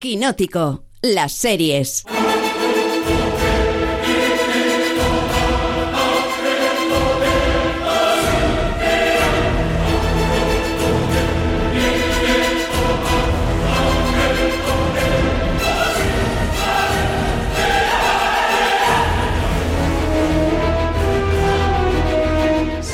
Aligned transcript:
Quinótico, 0.00 0.84
las 1.02 1.32
series. 1.32 2.04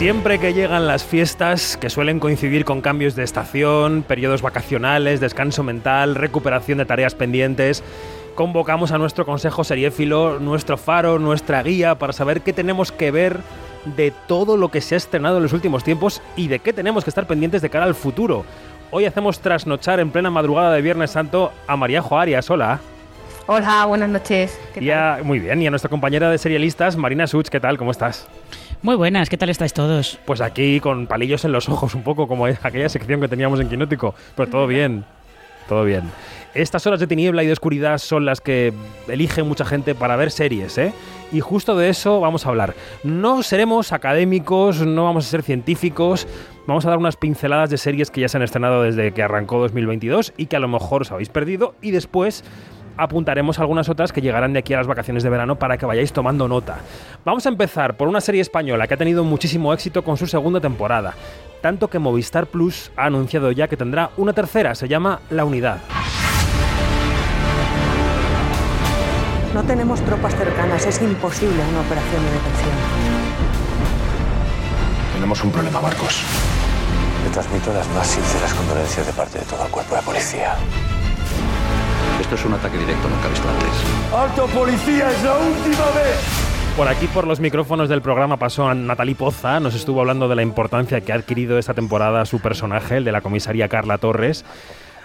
Siempre 0.05 0.39
que 0.39 0.53
llegan 0.53 0.87
las 0.87 1.03
fiestas, 1.03 1.79
que 1.79 1.89
suelen 1.89 2.21
coincidir 2.21 2.67
con 2.67 2.83
cambios 2.83 3.17
de 3.17 3.23
estación, 3.23 4.05
periodos 4.07 4.43
vacacionales, 4.43 5.19
descanso 5.19 5.63
mental, 5.63 6.15
recuperación 6.15 6.77
de 6.77 6.85
tareas 6.85 7.15
pendientes, 7.15 7.83
convocamos 8.35 8.93
a 8.93 8.99
nuestro 8.99 9.25
consejo 9.25 9.65
seriéfilo, 9.65 10.41
nuestro 10.41 10.77
faro, 10.77 11.19
nuestra 11.19 11.63
guía, 11.63 11.95
para 11.95 12.13
saber 12.13 12.43
qué 12.43 12.53
tenemos 12.53 12.93
que 12.93 13.11
ver 13.11 13.41
de 13.97 14.13
todo 14.29 14.59
lo 14.59 14.69
que 14.69 14.83
se 14.83 14.95
ha 14.95 14.99
estrenado 14.99 15.39
en 15.39 15.45
los 15.45 15.55
últimos 15.55 15.85
tiempos 15.85 16.21
y 16.37 16.49
de 16.49 16.59
qué 16.59 16.75
tenemos 16.75 17.03
que 17.03 17.09
estar 17.09 17.27
pendientes 17.27 17.63
de 17.63 17.71
cara 17.71 17.87
al 17.87 17.95
futuro. 17.95 18.45
Hoy 18.91 19.07
hacemos 19.07 19.41
trasnochar 19.41 20.01
en 20.01 20.11
plena 20.11 20.29
madrugada 20.29 20.75
de 20.75 20.83
Viernes 20.83 21.13
Santo 21.13 21.51
a 21.67 21.79
María 21.79 22.05
Arias. 22.11 22.51
Hola. 22.51 22.79
Hola, 23.47 23.87
buenas 23.87 24.11
noches. 24.11 24.61
¿Qué 24.75 24.87
tal? 24.87 25.25
muy 25.25 25.39
bien, 25.39 25.63
y 25.63 25.67
a 25.67 25.71
nuestra 25.71 25.89
compañera 25.89 26.29
de 26.29 26.37
serialistas, 26.37 26.95
Marina 26.99 27.27
Such, 27.27 27.49
¿qué 27.49 27.59
tal? 27.59 27.79
¿Cómo 27.79 27.91
estás? 27.91 28.27
Muy 28.85 28.97
buenas, 28.97 29.31
¿qué 29.31 29.39
tal 29.39 29.49
estáis 29.49 29.73
todos? 29.73 30.19
Pues 30.27 30.43
aquí 30.43 30.79
con 30.79 31.07
palillos 31.07 31.47
en 31.47 31.53
los 31.53 31.71
ojos, 31.71 31.95
un 31.95 32.03
poco 32.03 32.29
como 32.29 32.45
aquella 32.45 32.91
sección 32.91 33.19
que 33.19 33.29
teníamos 33.29 33.59
en 33.59 33.71
Quinótico, 33.71 34.15
pero 34.37 34.51
todo 34.51 34.67
bien, 34.67 35.07
todo 35.67 35.85
bien. 35.85 36.03
Estas 36.53 36.87
horas 36.87 37.01
de 37.01 37.07
tiniebla 37.07 37.43
y 37.43 37.47
de 37.47 37.55
oscuridad 37.55 37.97
son 37.97 38.27
las 38.27 38.43
que 38.43 38.75
elige 39.09 39.43
mucha 39.43 39.65
gente 39.65 39.95
para 39.95 40.17
ver 40.17 40.31
series, 40.31 40.77
¿eh? 40.77 40.93
Y 41.33 41.41
justo 41.41 41.79
de 41.79 41.89
eso 41.89 42.21
vamos 42.21 42.45
a 42.45 42.51
hablar. 42.51 42.75
No 43.05 43.43
seremos 43.43 43.91
académicos, 43.91 44.83
no 44.87 45.05
vamos 45.05 45.27
a 45.27 45.31
ser 45.31 45.43
científicos, 45.43 46.29
vamos 46.67 46.85
a 46.85 46.91
dar 46.91 46.99
unas 46.99 47.17
pinceladas 47.17 47.71
de 47.71 47.79
series 47.79 48.11
que 48.11 48.21
ya 48.21 48.29
se 48.29 48.37
han 48.37 48.43
estrenado 48.43 48.83
desde 48.83 49.13
que 49.13 49.23
arrancó 49.23 49.61
2022 49.61 50.35
y 50.37 50.45
que 50.45 50.57
a 50.57 50.61
lo 50.61 50.69
mejor 50.69 51.01
os 51.01 51.11
habéis 51.11 51.31
perdido 51.31 51.75
y 51.81 51.91
después 51.91 52.45
apuntaremos 52.97 53.59
algunas 53.59 53.89
otras 53.89 54.13
que 54.13 54.21
llegarán 54.21 54.53
de 54.53 54.59
aquí 54.61 54.75
a 54.75 54.79
las 54.79 54.87
vacaciones 54.87 55.23
de 55.23 55.31
verano 55.31 55.57
para 55.57 55.77
que 55.77 55.87
vayáis 55.87 56.13
tomando 56.13 56.49
nota. 56.49 56.79
Vamos 57.25 57.47
a 57.47 57.49
empezar 57.49 57.97
por 57.97 58.09
una 58.09 58.21
serie 58.21 58.41
española 58.41 58.87
que 58.87 58.95
ha 58.95 58.99
tenido 58.99 59.25
muchísimo 59.25 59.73
éxito 59.73 60.03
con 60.03 60.17
su 60.17 60.27
segunda 60.27 60.61
temporada, 60.61 61.15
tanto 61.61 61.89
que 61.89 61.99
Movistar 61.99 62.47
Plus 62.47 62.91
ha 62.97 63.07
anunciado 63.07 63.51
ya 63.53 63.69
que 63.69 63.77
tendrá 63.77 64.11
una 64.17 64.33
tercera, 64.33 64.75
se 64.75 64.89
llama 64.89 65.21
La 65.31 65.45
Unidad. 65.45 65.79
No 69.55 69.63
tenemos 69.63 70.01
tropas 70.01 70.35
cercanas, 70.35 70.85
es 70.85 71.01
imposible 71.01 71.63
una 71.71 71.81
operación 71.81 72.25
de 72.25 72.31
detención. 72.33 73.25
Tenemos 75.15 75.45
un 75.45 75.53
problema, 75.53 75.81
Marcos. 75.81 76.25
Le 77.25 77.31
transmito 77.31 77.73
las 77.73 77.89
más 77.91 78.09
sinceras 78.09 78.53
condolencias 78.53 79.07
de 79.07 79.13
parte 79.13 79.39
de 79.39 79.45
todo 79.45 79.65
el 79.65 79.71
cuerpo 79.71 79.95
de 79.95 80.03
policía. 80.03 80.57
Esto 82.21 82.37
es 82.37 82.45
un 82.45 82.55
ataque 82.55 82.79
directo 82.79 83.09
nunca 83.09 83.29
visto 83.29 83.49
antes. 83.49 83.69
¡Alto 84.13 84.47
policía! 84.47 85.11
¡Es 85.11 85.23
la 85.25 85.37
última 85.37 85.85
vez! 85.91 86.45
Por 86.77 86.89
aquí, 86.89 87.07
por 87.07 87.27
los 87.27 87.41
micrófonos 87.41 87.89
del 87.89 88.03
programa, 88.03 88.37
pasó 88.37 88.69
a 88.69 88.75
Natalie 88.75 89.15
Poza. 89.15 89.61
Nos 89.61 89.75
estuvo 89.75 90.01
hablando 90.01 90.29
de 90.29 90.37
la 90.37 90.43
importancia 90.43 91.01
que 91.01 91.13
ha 91.13 91.17
adquirido 91.17 91.59
esta 91.59 91.75
temporada 91.75 92.25
su 92.25 92.41
personaje, 92.41 92.97
el 92.97 93.05
de 93.05 93.13
la 93.13 93.21
comisaría 93.21 93.69
Carla 93.69 93.99
Torres. 93.99 94.45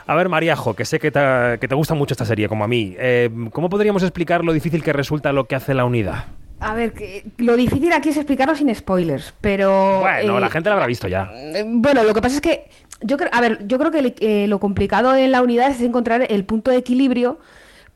A 0.07 0.15
ver, 0.15 0.29
Mariajo, 0.29 0.75
que 0.75 0.85
sé 0.85 0.99
que 0.99 1.11
te, 1.11 1.75
gusta 1.75 1.93
mucho 1.93 2.15
esta 2.15 2.25
serie, 2.25 2.49
como 2.49 2.63
a 2.63 2.67
mí. 2.67 2.95
Eh, 2.97 3.29
¿Cómo 3.51 3.69
podríamos 3.69 4.01
explicar 4.01 4.43
lo 4.43 4.53
difícil 4.53 4.83
que 4.83 4.93
resulta 4.93 5.31
lo 5.31 5.45
que 5.45 5.55
hace 5.55 5.75
la 5.75 5.85
unidad? 5.85 6.25
A 6.59 6.73
ver, 6.73 6.93
lo 7.37 7.55
difícil 7.55 7.93
aquí 7.93 8.09
es 8.09 8.17
explicarlo 8.17 8.55
sin 8.55 8.73
spoilers, 8.73 9.33
pero... 9.39 9.99
Bueno, 10.01 10.39
la 10.39 10.47
eh, 10.47 10.49
gente 10.49 10.69
lo 10.69 10.73
habrá 10.73 10.87
visto 10.87 11.07
ya. 11.07 11.29
Eh, 11.33 11.63
bueno, 11.65 12.03
lo 12.03 12.13
que 12.13 12.21
pasa 12.21 12.35
es 12.35 12.41
que 12.41 12.69
yo 13.01 13.17
creo, 13.17 13.29
a 13.31 13.41
ver, 13.41 13.67
yo 13.67 13.77
creo 13.79 13.91
que 13.91 14.15
eh, 14.19 14.47
lo 14.47 14.59
complicado 14.59 15.15
en 15.15 15.31
la 15.31 15.41
unidad 15.41 15.71
es 15.71 15.81
encontrar 15.81 16.25
el 16.29 16.45
punto 16.45 16.71
de 16.71 16.77
equilibrio 16.77 17.39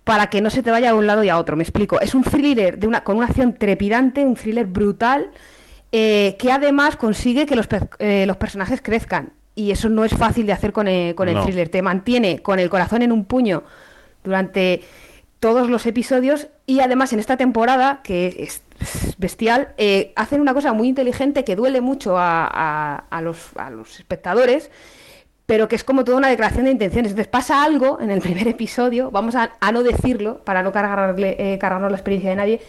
para 0.04 0.28
que 0.28 0.42
no 0.42 0.50
se 0.50 0.64
te 0.64 0.72
vaya 0.72 0.92
a 0.92 0.96
un 0.96 1.08
lado 1.08 1.24
y 1.24 1.30
a 1.30 1.38
otro. 1.38 1.56
Me 1.56 1.64
explico. 1.64 2.00
Es 2.00 2.14
un 2.14 2.24
thriller 2.24 2.78
de 2.78 2.88
una, 2.88 3.04
con 3.04 3.18
una 3.18 3.28
acción 3.28 3.54
trepidante, 3.54 4.26
un 4.26 4.36
thriller 4.36 4.66
brutal, 4.66 5.32
eh, 5.92 6.36
que 6.40 6.52
además 6.52 6.96
consigue 6.96 7.46
que 7.46 7.56
los, 7.56 7.68
eh, 8.00 8.26
los, 8.26 8.38
personajes 8.38 8.82
crezcan. 8.82 9.34
Y 9.56 9.72
eso 9.72 9.90
no 9.90 10.04
es 10.04 10.14
fácil 10.14 10.46
de 10.46 10.54
hacer 10.54 10.74
con 10.74 10.88
el, 10.88 11.16
con 11.16 11.30
el 11.30 11.40
thriller. 11.42 11.70
Te 11.70 11.82
mantiene 11.82 12.42
con 12.42 12.60
el 12.60 12.70
corazón 12.70 13.02
en 13.02 13.12
un 13.12 13.26
puño 13.26 13.64
durante 14.24 14.82
todos 15.40 15.70
los 15.70 15.86
episodios 15.86 16.48
y 16.66 16.80
además 16.80 17.12
en 17.14 17.20
esta 17.20 17.38
temporada, 17.38 18.00
que 18.04 18.36
es 18.40 18.64
bestial, 19.18 19.74
hacen 20.16 20.42
una 20.42 20.54
cosa 20.54 20.74
muy 20.74 20.88
inteligente 20.88 21.44
que 21.44 21.56
duele 21.56 21.82
mucho 21.82 22.18
a, 22.18 22.96
a, 23.10 23.22
los, 23.22 23.50
a 23.56 23.70
los 23.70 24.00
espectadores 24.00 24.70
pero 25.46 25.68
que 25.68 25.76
es 25.76 25.84
como 25.84 26.04
toda 26.04 26.18
una 26.18 26.30
declaración 26.30 26.66
de 26.66 26.72
intenciones. 26.72 27.12
Entonces 27.12 27.30
pasa 27.30 27.64
algo 27.64 28.00
en 28.00 28.12
el 28.12 28.22
primer 28.22 28.48
episodio, 28.48 29.12
vamos 29.12 29.36
a, 29.36 29.52
no 29.72 29.84
decirlo 29.84 30.44
para 30.44 30.64
no 30.64 30.72
cargarle, 30.72 31.36
eh, 31.38 31.58
cargarnos 31.58 31.92
la 31.92 31.98
experiencia 31.98 32.30
de 32.30 32.36
nadie, 32.36 32.62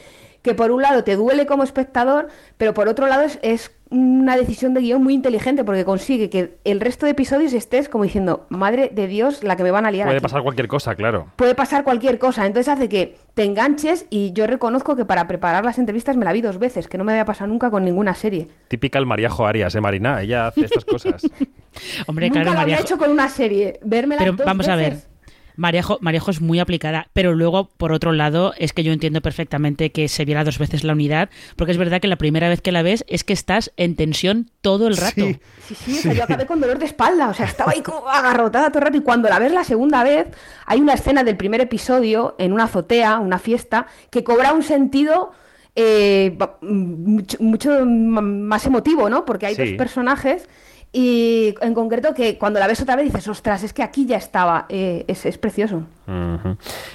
que 0.43 0.55
por 0.55 0.71
un 0.71 0.83
lado 0.83 1.05
te 1.05 1.17
duele 1.17 1.47
como 1.47 1.63
espectador, 1.63 2.29
pero 2.59 2.75
por 2.75 2.89
otro 2.89 3.07
lado 3.07 3.23
es, 3.41 3.73
una 3.91 4.37
decisión 4.37 4.75
de 4.75 4.81
guion 4.81 5.03
muy 5.03 5.15
inteligente 5.15 5.65
porque 5.65 5.85
consigue 5.85 6.31
que 6.31 6.57
el 6.65 6.81
resto 6.81 7.07
de 7.07 7.13
episodios 7.13 7.53
estés 7.53 7.89
como 7.89 8.05
diciendo, 8.05 8.47
madre 8.49 8.91
de 8.93 9.07
Dios, 9.07 9.45
la 9.45 9.57
que 9.57 9.63
me 9.63 9.71
van 9.71 9.87
a 9.87 9.91
liar. 9.91 10.07
Puede 10.09 10.21
pasar 10.21 10.43
cualquier 10.43 10.69
cosa, 10.69 10.95
claro. 10.95 11.29
Puede 11.37 11.55
pasar 11.55 11.85
cualquier 11.85 12.19
cosa, 12.19 12.47
entonces 12.47 12.73
hace 12.73 12.89
que 12.89 13.17
te 13.35 13.45
enganches 13.45 14.07
y 14.11 14.33
yo 14.33 14.47
reconozco 14.47 14.97
que 14.97 15.05
para 15.05 15.27
preparar 15.29 15.65
las 15.65 15.79
entrevistas 15.79 16.17
me 16.17 16.25
la 16.25 16.33
vi 16.33 16.41
dos 16.41 16.59
veces, 16.59 16.89
que 16.89 16.99
no 16.99 17.05
me 17.05 17.13
había 17.13 17.25
pasado 17.25 17.49
nunca 17.49 17.71
con 17.71 17.85
ninguna 17.85 18.15
serie. 18.15 18.49
Típica 18.69 18.99
el 18.99 19.07
Mariajo 19.07 19.47
Arias, 19.47 19.75
¿eh, 19.75 19.81
Marina? 19.81 20.23
Ella 20.23 20.49
hace 20.49 20.65
estas 20.65 20.85
cosas. 20.85 21.23
Hombre, 22.07 22.31
Nunca 22.31 22.45
lo 22.45 22.61
había 22.61 22.81
hecho 22.81 22.99
con 22.99 23.11
una 23.11 23.29
serie. 23.29 23.79
Verme 23.85 24.17
Pero 24.19 24.35
vamos 24.45 24.69
a 24.69 24.77
ver. 24.77 25.14
Marejo, 25.57 25.99
es 26.31 26.41
muy 26.41 26.59
aplicada, 26.59 27.09
pero 27.13 27.35
luego, 27.35 27.69
por 27.77 27.93
otro 27.93 28.13
lado, 28.13 28.55
es 28.59 28.73
que 28.73 28.83
yo 28.83 28.93
entiendo 28.93 29.21
perfectamente 29.21 29.93
que 29.93 30.09
se 30.09 30.25
viera 30.25 30.45
dos 30.45 30.59
veces 30.59 30.85
la 30.85 30.93
unidad, 30.93 31.31
porque 31.57 31.73
es 31.73 31.79
verdad 31.79 32.01
que 32.01 32.09
la 32.09 32.17
primera 32.17 32.49
vez 32.49 32.61
que 32.61 32.73
la 32.73 32.83
ves 32.83 33.05
es 33.09 33.25
que 33.25 33.33
estás 33.33 33.73
en 33.77 33.97
tensión 33.97 34.51
todo 34.61 34.89
el 34.89 34.97
rato. 34.97 35.27
Sí, 35.67 35.75
sí, 35.75 35.95
sí, 35.95 36.15
yo 36.15 36.25
acabé 36.25 36.47
con 36.47 36.61
dolor 36.61 36.79
de 36.79 36.87
espalda, 36.87 37.29
o 37.29 37.35
sea, 37.35 37.47
estaba 37.47 37.73
ahí 37.73 37.83
como 37.83 38.09
agarrotada 38.09 38.71
todo 38.71 38.81
el 38.81 38.85
rato, 38.87 38.99
y 38.99 39.03
cuando 39.03 39.29
la 39.29 39.39
ves 39.39 39.53
la 39.53 39.65
segunda 39.65 40.03
vez, 40.03 40.27
hay 40.67 40.81
una 40.81 40.95
escena 40.95 41.23
del 41.25 41.37
primer 41.37 41.61
episodio 41.61 42.35
en 42.39 42.53
una 42.53 42.65
azotea, 42.65 43.19
una 43.19 43.39
fiesta, 43.39 43.87
que 44.11 44.25
cobra 44.25 44.53
un 44.53 44.63
sentido... 44.63 45.33
Eh, 45.77 46.39
mucho, 46.61 47.85
más 47.85 48.65
emotivo, 48.65 49.11
¿no? 49.11 49.25
Porque 49.25 49.47
hay 49.47 49.57
dos 49.57 49.71
personajes 49.77 50.49
y 50.97 51.57
en 51.61 51.75
concreto 51.75 52.15
que 52.15 52.39
cuando 52.39 52.61
la 52.61 52.69
ves 52.69 52.81
otra 52.81 52.95
vez 52.95 53.07
dices, 53.07 53.27
ostras, 53.27 53.65
es 53.65 53.73
que 53.73 53.83
aquí 53.83 54.07
ya 54.07 54.17
estaba, 54.17 54.67
eh, 54.69 55.05
es, 55.09 55.39
precioso. 55.39 55.83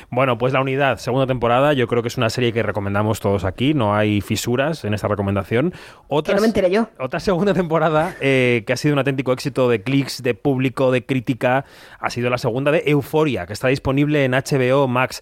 Bueno, 0.10 0.38
pues 0.38 0.54
la 0.54 0.62
unidad, 0.62 1.00
segunda 1.00 1.28
temporada, 1.28 1.74
yo 1.74 1.86
creo 1.90 2.02
que 2.02 2.08
es 2.08 2.16
una 2.16 2.30
serie 2.30 2.54
que 2.54 2.64
recomendamos 2.64 3.20
todos 3.20 3.44
aquí, 3.44 3.74
no 3.74 3.94
hay 3.94 4.22
fisuras 4.22 4.86
en 4.86 4.94
esta 4.94 5.10
recomendación. 5.10 5.74
Otra, 6.08 6.34
que 6.34 6.36
no 6.38 6.42
me 6.44 6.48
enteré 6.48 6.72
yo. 6.72 6.88
Otra 6.98 7.20
segunda 7.20 7.54
temporada 7.54 8.16
eh, 8.22 8.64
que 8.66 8.72
ha 8.72 8.78
sido 8.78 8.94
un 8.94 9.00
auténtico 9.00 9.34
éxito 9.34 9.68
de 9.68 9.84
clics, 9.84 10.24
de 10.24 10.34
público, 10.34 10.92
de 10.92 11.06
crítica, 11.06 11.66
ha 12.00 12.10
sido 12.10 12.30
la 12.30 12.38
segunda 12.38 12.72
de 12.72 12.84
Euforia, 12.86 13.48
que 13.48 13.52
está 13.52 13.68
disponible 13.68 14.24
en 14.24 14.32
HBO 14.32 14.88
Max 14.88 15.22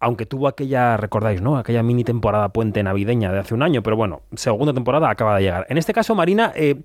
aunque 0.00 0.26
tuvo 0.26 0.48
aquella, 0.48 0.98
recordáis, 0.98 1.40
¿no? 1.40 1.56
Aquella 1.56 1.82
mini 1.82 2.04
temporada 2.04 2.50
puente 2.50 2.82
navideña 2.82 3.32
de 3.32 3.38
hace 3.38 3.54
un 3.54 3.62
año, 3.62 3.82
pero 3.82 3.96
bueno, 3.96 4.20
segunda 4.34 4.74
temporada 4.74 5.08
acaba 5.08 5.36
de 5.36 5.44
llegar. 5.44 5.66
En 5.70 5.78
este 5.78 5.94
caso, 5.94 6.14
Marina, 6.14 6.52
eh, 6.54 6.82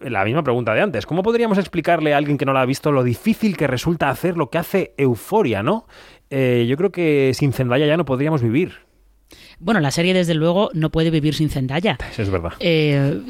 la 0.00 0.24
misma 0.24 0.42
pregunta 0.42 0.74
de 0.74 0.80
antes. 0.80 1.06
¿Cómo 1.06 1.22
podríamos 1.22 1.58
explicarle 1.58 2.14
a 2.14 2.16
alguien 2.16 2.38
que 2.38 2.44
no 2.44 2.52
la 2.52 2.62
ha 2.62 2.66
visto 2.66 2.92
lo 2.92 3.02
difícil 3.02 3.56
que 3.56 3.66
resulta 3.66 4.08
hacer 4.08 4.36
lo 4.36 4.50
que 4.50 4.58
hace 4.58 4.94
Euforia, 4.96 5.62
no? 5.62 5.86
Eh, 6.30 6.66
yo 6.68 6.76
creo 6.76 6.90
que 6.90 7.32
sin 7.34 7.52
Zendaya 7.52 7.86
ya 7.86 7.96
no 7.96 8.04
podríamos 8.04 8.42
vivir. 8.42 8.85
Bueno, 9.58 9.80
la 9.80 9.90
serie 9.90 10.12
desde 10.12 10.34
luego 10.34 10.68
no 10.74 10.90
puede 10.90 11.10
vivir 11.10 11.34
sin 11.34 11.48
Zendaya. 11.48 11.96
Es 12.16 12.28
verdad. 12.28 12.52
Eh, 12.60 13.20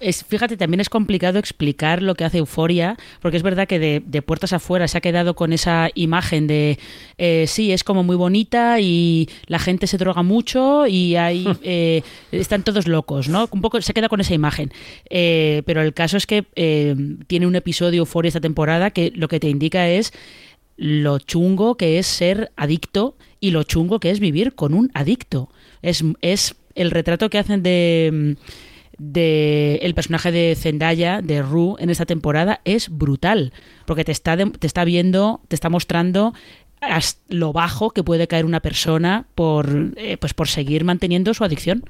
es, 0.00 0.24
fíjate, 0.24 0.56
también 0.56 0.80
es 0.80 0.88
complicado 0.88 1.38
explicar 1.38 2.02
lo 2.02 2.16
que 2.16 2.24
hace 2.24 2.38
Euforia, 2.38 2.96
porque 3.20 3.36
es 3.36 3.44
verdad 3.44 3.68
que 3.68 3.78
de, 3.78 4.22
puertas 4.22 4.52
afuera 4.52 4.88
se 4.88 4.98
ha 4.98 5.00
quedado 5.00 5.36
con 5.36 5.52
esa 5.52 5.90
imagen 5.94 6.48
de 6.48 6.80
eh, 7.18 7.44
sí, 7.46 7.70
es 7.70 7.84
como 7.84 8.02
muy 8.02 8.16
bonita 8.16 8.80
y 8.80 9.28
la 9.46 9.60
gente 9.60 9.86
se 9.86 9.96
droga 9.96 10.24
mucho 10.24 10.88
y 10.88 11.14
hay, 11.14 11.46
eh, 11.62 12.02
están 12.32 12.64
todos 12.64 12.88
locos, 12.88 13.28
¿no? 13.28 13.48
Un 13.52 13.60
poco 13.60 13.80
se 13.80 13.94
queda 13.94 14.08
con 14.08 14.20
esa 14.20 14.34
imagen. 14.34 14.72
pero 15.08 15.82
el 15.82 15.94
caso 15.94 16.16
es 16.16 16.26
que 16.26 16.44
tiene 17.28 17.46
un 17.46 17.54
episodio 17.54 18.00
Euforia 18.00 18.28
esta 18.28 18.40
temporada 18.40 18.90
que 18.90 19.12
lo 19.14 19.28
que 19.28 19.38
te 19.38 19.48
indica 19.48 19.88
es 19.88 20.12
lo 20.76 21.18
chungo 21.18 21.76
que 21.76 21.98
es 21.98 22.06
ser 22.06 22.52
adicto 22.56 23.16
y 23.40 23.50
lo 23.50 23.62
chungo 23.62 24.00
que 24.00 24.10
es 24.10 24.20
vivir 24.20 24.54
con 24.54 24.74
un 24.74 24.90
adicto. 24.94 25.50
Es, 25.82 26.04
es 26.20 26.56
el 26.74 26.90
retrato 26.90 27.30
que 27.30 27.38
hacen 27.38 27.62
de, 27.62 28.36
de 28.98 29.76
el 29.82 29.94
personaje 29.94 30.32
de 30.32 30.54
Zendaya, 30.56 31.20
de 31.22 31.42
Rue, 31.42 31.76
en 31.78 31.90
esta 31.90 32.06
temporada 32.06 32.60
es 32.64 32.88
brutal, 32.88 33.52
porque 33.86 34.04
te 34.04 34.12
está, 34.12 34.36
te 34.36 34.66
está 34.66 34.84
viendo, 34.84 35.40
te 35.48 35.56
está 35.56 35.68
mostrando 35.68 36.34
lo 37.28 37.52
bajo 37.52 37.90
que 37.90 38.04
puede 38.04 38.28
caer 38.28 38.44
una 38.44 38.60
persona 38.60 39.26
por, 39.34 39.94
eh, 39.96 40.16
pues 40.18 40.34
por 40.34 40.48
seguir 40.48 40.84
manteniendo 40.84 41.34
su 41.34 41.44
adicción. 41.44 41.84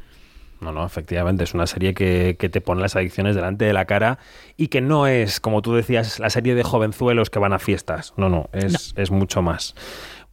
No, 0.61 0.73
no, 0.73 0.85
efectivamente, 0.85 1.45
es 1.45 1.55
una 1.55 1.67
serie 1.67 1.95
que, 1.95 2.37
que, 2.39 2.49
te 2.49 2.61
pone 2.61 2.81
las 2.81 2.97
adicciones 2.97 3.35
delante 3.35 3.65
de 3.65 3.73
la 3.73 3.85
cara 3.85 4.19
y 4.57 4.69
que 4.69 4.81
no 4.81 5.07
es, 5.07 5.39
como 5.41 5.61
tú 5.63 5.75
decías, 5.75 6.19
la 6.19 6.31
serie 6.31 6.55
de 6.55 6.63
jovenzuelos 6.63 7.29
que 7.29 7.39
van 7.39 7.53
a 7.53 7.59
fiestas. 7.59 8.15
No, 8.17 8.29
no, 8.29 8.49
es, 8.53 8.95
no. 8.97 9.03
es 9.03 9.11
mucho 9.11 9.43
más. 9.43 9.75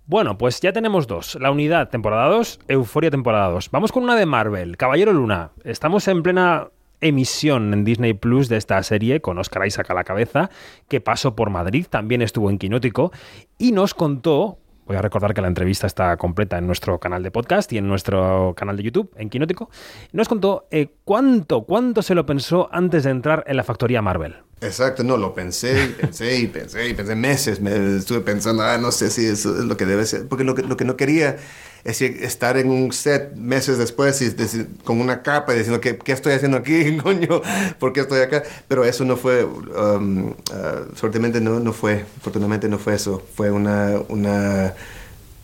Bueno, 0.06 0.38
pues 0.38 0.60
ya 0.60 0.74
tenemos 0.74 1.08
dos. 1.08 1.36
La 1.40 1.50
unidad, 1.52 1.90
temporada 1.90 2.28
2, 2.28 2.60
Euforia, 2.68 3.10
temporada 3.10 3.50
2. 3.50 3.72
Vamos 3.72 3.92
con 3.92 4.04
una 4.04 4.16
de 4.16 4.26
Marvel, 4.26 4.76
Caballero 4.76 5.14
Luna. 5.14 5.52
Estamos 5.64 6.08
en 6.10 6.24
plena 6.24 6.68
emisión 7.00 7.74
en 7.74 7.84
Disney 7.84 8.14
Plus 8.14 8.50
de 8.50 8.58
esta 8.58 8.82
serie 8.84 9.22
con 9.22 9.38
Oscar 9.38 9.66
Isaac 9.68 9.90
a 9.92 9.94
la 9.94 10.04
cabeza, 10.04 10.50
que 10.88 11.02
pasó 11.02 11.36
por 11.36 11.50
Madrid, 11.50 11.86
también 11.90 12.22
estuvo 12.22 12.50
en 12.50 12.58
Quinótico 12.58 13.12
y 13.58 13.72
nos 13.72 13.94
contó 13.94 14.58
Voy 14.86 14.98
a 14.98 15.02
recordar 15.02 15.34
que 15.34 15.42
la 15.42 15.48
entrevista 15.48 15.88
está 15.88 16.18
completa 16.18 16.58
en 16.58 16.68
nuestro 16.68 17.00
canal 17.00 17.24
de 17.24 17.32
podcast 17.32 17.72
y 17.72 17.78
en 17.78 17.88
nuestro 17.88 18.54
canal 18.56 18.76
de 18.76 18.84
YouTube, 18.84 19.12
en 19.16 19.30
Quinótico. 19.30 19.70
Nos 20.12 20.28
contó 20.28 20.68
eh, 20.72 20.90
cuánto, 21.06 21.64
cuánto 21.64 22.02
se 22.02 22.16
lo 22.16 22.26
pensó 22.26 22.70
antes 22.72 23.04
de 23.04 23.12
entrar 23.12 23.44
en 23.48 23.56
la 23.58 23.64
factoría 23.64 24.02
Marvel. 24.02 24.36
Exacto, 24.62 25.04
no, 25.04 25.18
lo 25.18 25.34
pensé, 25.34 25.88
pensé 26.00 26.38
y 26.38 26.48
pensé 26.48 26.90
y 26.90 26.94
pensé 26.94 27.16
meses. 27.16 27.62
Me 27.62 27.98
estuve 27.98 28.22
pensando, 28.22 28.64
ah, 28.64 28.78
no 28.78 28.92
sé 28.92 29.10
si 29.10 29.26
eso 29.26 29.58
es 29.58 29.66
lo 29.66 29.78
que 29.78 29.86
debe 29.86 30.06
ser. 30.06 30.28
Porque 30.28 30.44
lo 30.44 30.56
que, 30.56 30.64
lo 30.64 30.78
que 30.78 30.86
no 30.86 30.98
quería 30.98 31.38
es 31.84 32.02
estar 32.02 32.58
en 32.58 32.70
un 32.70 32.94
set 32.94 33.36
meses 33.36 33.78
después 33.78 34.20
decir, 34.38 34.70
con 34.84 35.02
una 35.02 35.22
capa 35.22 35.54
y 35.54 35.58
diciendo, 35.58 35.82
¿qué, 35.82 35.98
¿qué, 35.98 36.14
estoy 36.14 36.34
haciendo 36.34 36.58
aquí, 36.58 36.98
coño? 37.04 37.42
¿Por 37.80 37.92
qué 37.94 38.02
estoy 38.02 38.22
acá? 38.22 38.44
Pero 38.68 38.86
eso 38.86 39.04
no 39.04 39.18
fue, 39.18 39.44
um, 39.44 40.30
uh, 40.30 41.40
no, 41.42 41.60
no 41.60 41.74
fue, 41.74 42.06
afortunadamente 42.18 42.70
no 42.70 42.80
fue 42.80 42.96
eso. 42.96 43.22
Fue 43.36 43.52
una, 43.52 44.00
una 44.08 44.74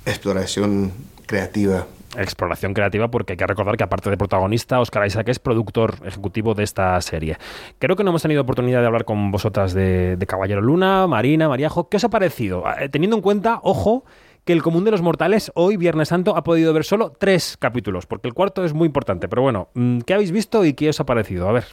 exploración 0.05 0.91
creativa 1.25 1.85
exploración 2.17 2.73
creativa 2.73 3.09
porque 3.09 3.33
hay 3.33 3.37
que 3.37 3.45
recordar 3.45 3.77
que 3.77 3.83
aparte 3.83 4.09
de 4.09 4.17
protagonista, 4.17 4.79
Oscar 4.79 5.05
Isaac 5.05 5.29
es 5.29 5.39
productor 5.39 5.95
ejecutivo 6.05 6.55
de 6.55 6.63
esta 6.63 6.99
serie. 7.01 7.37
Creo 7.77 7.95
que 7.95 8.03
no 8.03 8.09
hemos 8.09 8.21
tenido 8.21 8.41
oportunidad 8.41 8.81
de 8.81 8.87
hablar 8.87 9.05
con 9.05 9.31
vosotras 9.31 9.73
de, 9.73 10.17
de 10.17 10.25
Caballero 10.25 10.61
Luna, 10.61 11.07
Marina, 11.07 11.47
Mariajo. 11.47 11.87
¿Qué 11.87 11.97
os 11.97 12.03
ha 12.03 12.09
parecido? 12.09 12.63
Eh, 12.79 12.89
teniendo 12.89 13.15
en 13.15 13.21
cuenta, 13.21 13.59
ojo, 13.61 14.05
que 14.49 14.53
el 14.53 14.63
común 14.63 14.83
de 14.83 14.89
los 14.89 15.03
mortales 15.03 15.51
hoy, 15.53 15.77
Viernes 15.77 16.07
Santo, 16.07 16.35
ha 16.35 16.43
podido 16.43 16.73
ver 16.73 16.83
solo 16.83 17.13
tres 17.15 17.55
capítulos, 17.59 18.07
porque 18.07 18.27
el 18.27 18.33
cuarto 18.33 18.65
es 18.65 18.73
muy 18.73 18.87
importante. 18.87 19.29
Pero 19.29 19.43
bueno, 19.43 19.69
¿qué 20.07 20.15
habéis 20.15 20.31
visto 20.31 20.65
y 20.65 20.73
qué 20.73 20.89
os 20.89 20.99
ha 20.99 21.05
parecido? 21.05 21.47
A 21.47 21.51
ver. 21.51 21.65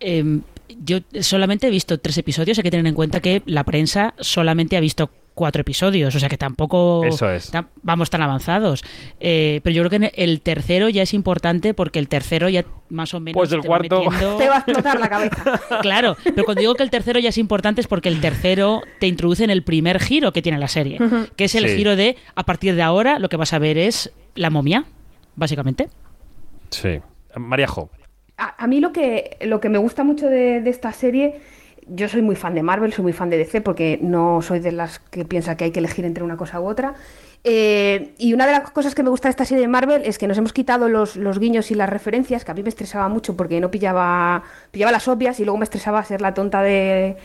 Eh, 0.00 0.40
yo 0.84 0.98
solamente 1.20 1.66
he 1.66 1.70
visto 1.70 1.98
tres 1.98 2.18
episodios, 2.18 2.58
hay 2.58 2.62
que 2.62 2.70
tener 2.70 2.86
en 2.86 2.94
cuenta 2.94 3.20
que 3.20 3.42
la 3.46 3.64
prensa 3.64 4.14
solamente 4.20 4.76
ha 4.76 4.80
visto 4.80 5.10
cuatro 5.34 5.60
episodios, 5.60 6.12
o 6.16 6.18
sea 6.18 6.28
que 6.28 6.36
tampoco 6.36 7.04
Eso 7.04 7.30
es. 7.30 7.52
tam 7.52 7.68
vamos 7.82 8.10
tan 8.10 8.22
avanzados. 8.22 8.82
Eh, 9.20 9.60
pero 9.62 9.76
yo 9.76 9.84
creo 9.88 10.00
que 10.00 10.12
el 10.16 10.40
tercero 10.40 10.88
ya 10.88 11.02
es 11.04 11.14
importante 11.14 11.74
porque 11.74 12.00
el 12.00 12.08
tercero 12.08 12.48
ya 12.48 12.64
más 12.88 13.14
o 13.14 13.20
menos 13.20 13.34
pues 13.34 13.52
el 13.52 13.60
te, 13.60 13.68
cuarto... 13.68 14.02
va 14.02 14.10
metiendo... 14.10 14.36
te 14.36 14.48
va 14.48 14.56
a 14.56 14.58
explotar 14.58 14.98
la 14.98 15.08
cabeza. 15.08 15.60
claro, 15.80 16.16
pero 16.24 16.44
cuando 16.44 16.58
digo 16.60 16.74
que 16.74 16.82
el 16.82 16.90
tercero 16.90 17.20
ya 17.20 17.28
es 17.28 17.38
importante 17.38 17.80
es 17.80 17.86
porque 17.86 18.08
el 18.08 18.20
tercero 18.20 18.82
te 18.98 19.06
introduce 19.06 19.44
en 19.44 19.50
el 19.50 19.62
primer 19.62 20.00
giro 20.00 20.32
que 20.32 20.42
tiene 20.42 20.58
la 20.58 20.66
serie, 20.68 20.98
que 21.36 21.44
es 21.44 21.54
el 21.54 21.68
Sí. 21.68 21.76
giro 21.76 21.94
de 21.94 22.16
a 22.34 22.44
partir 22.44 22.74
de 22.74 22.82
ahora 22.82 23.20
lo 23.20 23.28
que 23.28 23.36
vas 23.36 23.52
a 23.52 23.60
ver 23.60 23.78
es 23.78 24.10
la 24.34 24.50
momia, 24.50 24.86
básicamente. 25.36 25.88
Sí. 26.70 26.98
Mariajo. 27.36 27.90
A, 28.38 28.66
mí 28.68 28.80
lo 28.80 28.92
que, 28.92 29.36
lo 29.42 29.60
que 29.60 29.68
me 29.68 29.78
gusta 29.78 30.04
mucho 30.04 30.28
de, 30.28 30.60
de 30.60 30.70
esta 30.70 30.92
serie, 30.92 31.40
yo 31.88 32.08
soy 32.08 32.22
muy 32.22 32.36
fan 32.36 32.54
de 32.54 32.62
Marvel, 32.62 32.92
soy 32.92 33.02
muy 33.02 33.12
fan 33.12 33.30
de 33.30 33.36
DC, 33.36 33.60
porque 33.60 33.98
no 34.00 34.42
soy 34.42 34.60
de 34.60 34.72
las 34.72 35.00
que 35.00 35.24
piensa 35.24 35.56
que 35.56 35.64
hay 35.64 35.70
que 35.72 35.80
elegir 35.80 36.04
entre 36.04 36.22
una 36.22 36.36
cosa 36.36 36.60
u 36.60 36.66
otra. 36.66 36.94
Eh, 37.44 38.14
y 38.18 38.34
una 38.34 38.46
de 38.46 38.52
las 38.52 38.70
cosas 38.70 38.94
que 38.94 39.02
me 39.02 39.10
gusta 39.10 39.28
de 39.28 39.30
esta 39.30 39.44
serie 39.44 39.62
de 39.62 39.68
Marvel 39.68 40.02
es 40.04 40.18
que 40.18 40.26
nos 40.26 40.36
hemos 40.38 40.52
quitado 40.52 40.88
los, 40.88 41.16
los 41.16 41.38
guiños 41.38 41.70
y 41.70 41.74
las 41.74 41.88
referencias, 41.88 42.44
que 42.44 42.50
a 42.50 42.54
mí 42.54 42.62
me 42.62 42.68
estresaba 42.68 43.08
mucho 43.08 43.36
porque 43.36 43.60
no 43.60 43.70
pillaba, 43.70 44.42
pillaba 44.70 44.92
las 44.92 45.08
obvias 45.08 45.38
y 45.40 45.44
luego 45.44 45.58
me 45.58 45.64
estresaba 45.64 46.02
ser 46.04 46.20
la 46.20 46.34
tonta 46.34 46.62
de, 46.62 47.16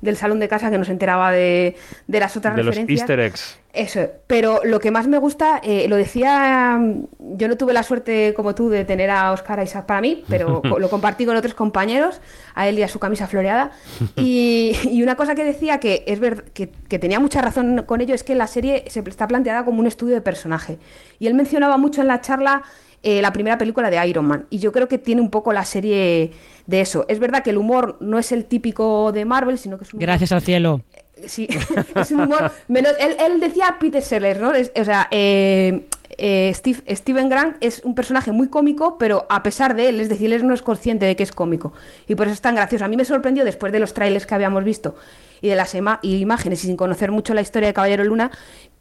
del 0.00 0.16
salón 0.16 0.40
de 0.40 0.48
casa 0.48 0.70
que 0.70 0.78
no 0.78 0.84
se 0.84 0.92
enteraba 0.92 1.32
de, 1.32 1.76
de 2.06 2.20
las 2.20 2.36
otras 2.36 2.54
De 2.56 2.62
los 2.62 2.74
referencias. 2.74 3.00
easter 3.00 3.20
eggs. 3.20 3.58
Eso, 3.72 4.08
pero 4.26 4.60
lo 4.64 4.80
que 4.80 4.90
más 4.90 5.06
me 5.06 5.18
gusta, 5.18 5.60
eh, 5.62 5.86
lo 5.86 5.96
decía, 5.96 6.78
mm, 6.80 7.04
yo 7.36 7.46
no 7.46 7.56
tuve 7.56 7.74
la 7.74 7.82
suerte 7.82 8.32
como 8.34 8.54
tú 8.54 8.70
de 8.70 8.86
tener 8.86 9.10
a 9.10 9.32
Oscar 9.32 9.62
Isaac 9.62 9.84
para 9.84 10.00
mí, 10.00 10.24
pero 10.28 10.62
lo 10.78 10.88
compartí 10.88 11.26
con 11.26 11.36
otros 11.36 11.52
compañeros, 11.52 12.20
a 12.54 12.68
él 12.68 12.78
y 12.78 12.82
a 12.82 12.88
su 12.88 12.98
camisa 12.98 13.26
floreada. 13.26 13.72
Y, 14.16 14.72
y 14.90 15.02
una 15.02 15.14
cosa 15.14 15.34
que 15.34 15.44
decía 15.44 15.78
que 15.78 16.04
es 16.06 16.20
ver, 16.20 16.44
que, 16.54 16.70
que 16.70 16.98
tenía 16.98 17.20
mucha 17.20 17.42
razón 17.42 17.84
con 17.86 18.00
ello 18.00 18.14
es 18.14 18.24
que 18.24 18.34
la 18.34 18.46
serie 18.46 18.84
se 18.88 19.00
está 19.00 19.28
planteada 19.28 19.64
como 19.64 19.80
un 19.80 19.86
estudio 19.86 20.14
de 20.14 20.20
personaje. 20.22 20.78
Y 21.18 21.26
él 21.26 21.34
mencionaba 21.34 21.76
mucho 21.76 22.00
en 22.00 22.08
la 22.08 22.20
charla 22.22 22.62
eh, 23.08 23.22
la 23.22 23.32
primera 23.32 23.56
película 23.56 23.88
de 23.88 24.04
Iron 24.08 24.24
Man. 24.26 24.46
Y 24.50 24.58
yo 24.58 24.72
creo 24.72 24.88
que 24.88 24.98
tiene 24.98 25.20
un 25.22 25.30
poco 25.30 25.52
la 25.52 25.64
serie 25.64 26.32
de 26.66 26.80
eso. 26.80 27.04
Es 27.08 27.18
verdad 27.20 27.42
que 27.44 27.50
el 27.50 27.56
humor 27.58 27.96
no 28.00 28.18
es 28.18 28.32
el 28.32 28.44
típico 28.46 29.12
de 29.12 29.24
Marvel, 29.24 29.58
sino 29.58 29.78
que 29.78 29.84
es 29.84 29.94
un 29.94 30.00
Gracias 30.00 30.32
al 30.32 30.42
cielo. 30.42 30.82
Sí, 31.26 31.48
es 31.94 32.10
un 32.10 32.22
humor. 32.22 32.50
menos- 32.68 32.92
él, 32.98 33.16
él 33.20 33.38
decía 33.40 33.76
Peter 33.80 34.02
Sellers, 34.02 34.40
¿no? 34.40 34.52
Es- 34.52 34.72
o 34.78 34.84
sea, 34.84 35.06
eh, 35.12 35.86
eh, 36.18 36.52
Steve- 36.54 36.82
Steven 36.96 37.28
Grant 37.28 37.56
es 37.60 37.80
un 37.84 37.94
personaje 37.94 38.32
muy 38.32 38.48
cómico, 38.48 38.98
pero 38.98 39.24
a 39.30 39.42
pesar 39.42 39.76
de 39.76 39.88
él, 39.88 40.00
es 40.00 40.08
decir, 40.08 40.32
él 40.32 40.46
no 40.46 40.52
es 40.52 40.62
consciente 40.62 41.06
de 41.06 41.14
que 41.16 41.22
es 41.22 41.32
cómico. 41.32 41.72
Y 42.08 42.16
por 42.16 42.26
eso 42.26 42.34
es 42.34 42.40
tan 42.40 42.54
gracioso. 42.56 42.84
A 42.84 42.88
mí 42.88 42.96
me 42.96 43.04
sorprendió 43.04 43.44
después 43.44 43.72
de 43.72 43.78
los 43.78 43.94
trailers 43.94 44.26
que 44.26 44.34
habíamos 44.34 44.64
visto 44.64 44.96
y 45.40 45.48
de 45.48 45.54
las 45.56 45.74
y 46.02 46.16
imágenes, 46.16 46.64
y 46.64 46.66
sin 46.66 46.76
conocer 46.76 47.12
mucho 47.12 47.32
la 47.34 47.40
historia 47.40 47.68
de 47.68 47.74
Caballero 47.74 48.02
Luna, 48.04 48.30